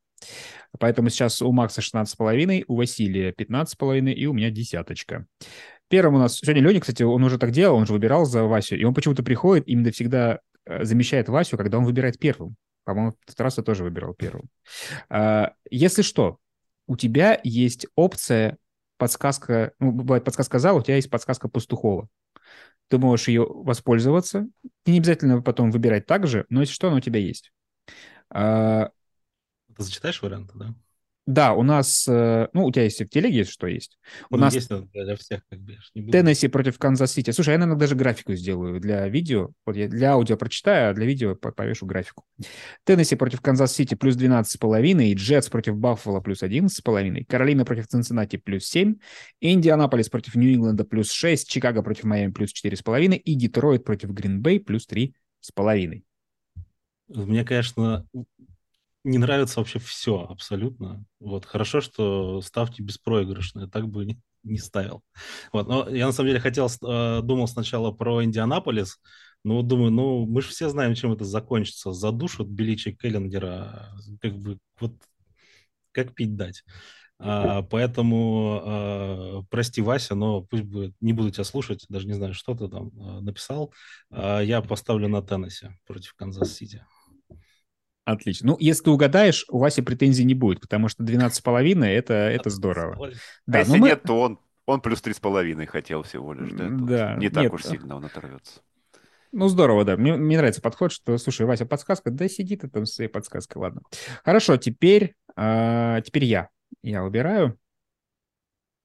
[0.79, 5.27] Поэтому сейчас у Макса 16,5, у Василия 15,5 и у меня десяточка.
[5.89, 6.37] Первым у нас...
[6.39, 9.23] Сегодня Леня, кстати, он уже так делал, он же выбирал за Васю, и он почему-то
[9.23, 12.57] приходит, именно всегда э, замещает Васю, когда он выбирает первым.
[12.85, 14.49] По-моему, в этот раз я тоже выбирал первым.
[15.09, 16.39] А, Если что,
[16.87, 18.59] у тебя есть опция
[18.99, 22.09] подсказка, ну, бывает подсказка зала, у тебя есть подсказка пастухова.
[22.89, 24.49] Ты можешь ее воспользоваться.
[24.87, 27.53] И не обязательно потом выбирать так же, но если что, она у тебя есть.
[28.31, 28.91] А,
[29.77, 30.75] Ты зачитаешь варианты, да?
[31.31, 33.99] Да, у нас, э, ну, у тебя есть в телеге, есть что есть.
[34.31, 35.77] У Ну, нас есть для всех, как бы.
[36.11, 37.33] Теннесси против Канзас-Сити.
[37.33, 39.51] Слушай, я, наверное, даже графику сделаю для видео.
[39.67, 42.25] Вот я для аудио прочитаю, а для видео по- повешу графику.
[42.85, 48.97] Теннесси против Канзас-Сити плюс 12,5, Джетс против Баффало плюс 11,5, Каролина против Цинциннати плюс 7,
[49.43, 54.87] Индианаполис против Нью-Ингланда плюс 6, Чикаго против Майами плюс 4,5 и Детройт против Гринбей плюс
[54.87, 56.05] 3,5.
[57.09, 58.07] Мне, конечно,
[59.05, 61.05] не нравится вообще все абсолютно.
[61.21, 64.07] Вот хорошо, что ставки беспроигрышные, так бы
[64.43, 65.03] не, ставил.
[65.53, 68.99] Вот, но я на самом деле хотел, э, думал сначала про Индианаполис,
[69.45, 71.93] но вот думаю, ну мы же все знаем, чем это закончится.
[71.93, 73.91] Задушат Беличи Келлингера,
[74.21, 74.95] как бы вот
[75.93, 76.65] как пить дать.
[77.21, 82.33] А, поэтому а, прости, Вася, но пусть будет, не буду тебя слушать, даже не знаю,
[82.33, 83.73] что ты там а, написал.
[84.11, 86.85] А, я поставлю на Теннесси против Канзас-Сити.
[88.09, 88.47] Отлично.
[88.49, 93.09] Ну, если ты угадаешь, у Васи претензий не будет, потому что 12,5 это, это здорово.
[93.09, 93.11] А
[93.47, 93.89] Да, если но мы...
[93.89, 96.53] нет, то он, он плюс три с половиной хотел всего лишь.
[96.53, 97.53] Да, Тут Да, не так нет.
[97.53, 98.63] уж сильно он оторвется.
[99.31, 99.99] Ну, здорово, да.
[99.99, 103.61] Мне, мне нравится подход, что, слушай, Вася, подсказка, да сиди ты там с своей подсказкой,
[103.61, 103.83] ладно.
[104.25, 106.49] Хорошо, теперь, а, теперь я.
[106.83, 107.59] Я выбираю.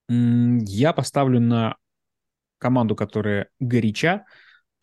[0.09, 1.78] Я поставлю на
[2.57, 4.26] команду, которая горяча,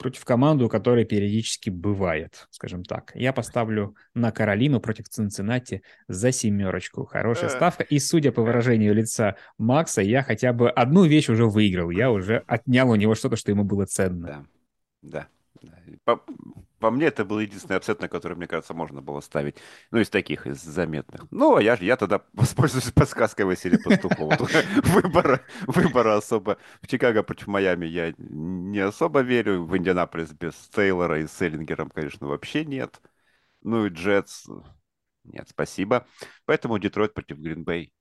[0.00, 3.12] против команду, которая периодически бывает, скажем так.
[3.14, 7.04] Я поставлю на Каролину против Цинциннати за семерочку.
[7.04, 7.52] Хорошая Э.
[7.52, 7.84] ставка.
[7.84, 11.90] И судя по выражению лица Макса, я хотя бы одну вещь уже выиграл.
[11.90, 14.46] Я уже отнял у него что-то, что ему было ценно.
[15.02, 15.26] Да,
[15.62, 15.70] да.
[15.70, 15.78] да.
[16.04, 16.24] По,
[16.80, 19.56] по мне, это был единственный upset, на который, мне кажется, можно было ставить.
[19.90, 21.26] Ну, из таких, из заметных.
[21.30, 24.36] Ну, а я, я тогда воспользуюсь подсказкой Василия Пастухова.
[24.84, 26.58] Выбора, выбора особо.
[26.82, 29.64] В Чикаго против Майами я не особо верю.
[29.64, 33.00] В Индианаполис без Тейлора и с Эллингером, конечно, вообще нет.
[33.62, 34.46] Ну и Джетс.
[35.24, 36.06] Нет, спасибо.
[36.46, 37.92] Поэтому Детройт против Гринбей.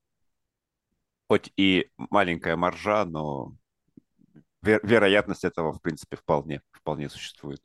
[1.28, 3.56] Хоть и маленькая маржа, но
[4.64, 7.62] вер- вероятность этого, в принципе, вполне, вполне существует.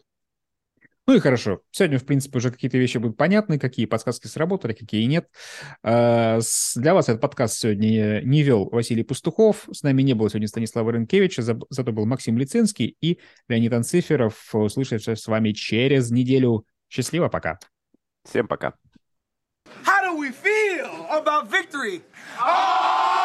[1.07, 1.61] Ну и хорошо.
[1.71, 5.29] Сегодня, в принципе, уже какие-то вещи будут понятны, какие подсказки сработали, какие нет.
[5.83, 6.39] А,
[6.77, 9.69] Для вас этот подкаст сегодня не вел Василий Пастухов.
[9.71, 14.55] С нами не было сегодня Станислава Рынкевича, за- зато был Максим Лицинский и Леонид Анциферов.
[14.55, 16.65] Услышимся с вами через неделю.
[16.89, 17.59] Счастливо, пока.
[18.27, 18.73] Всем пока.
[19.85, 22.01] How do we feel about victory?
[22.41, 23.24] Oh!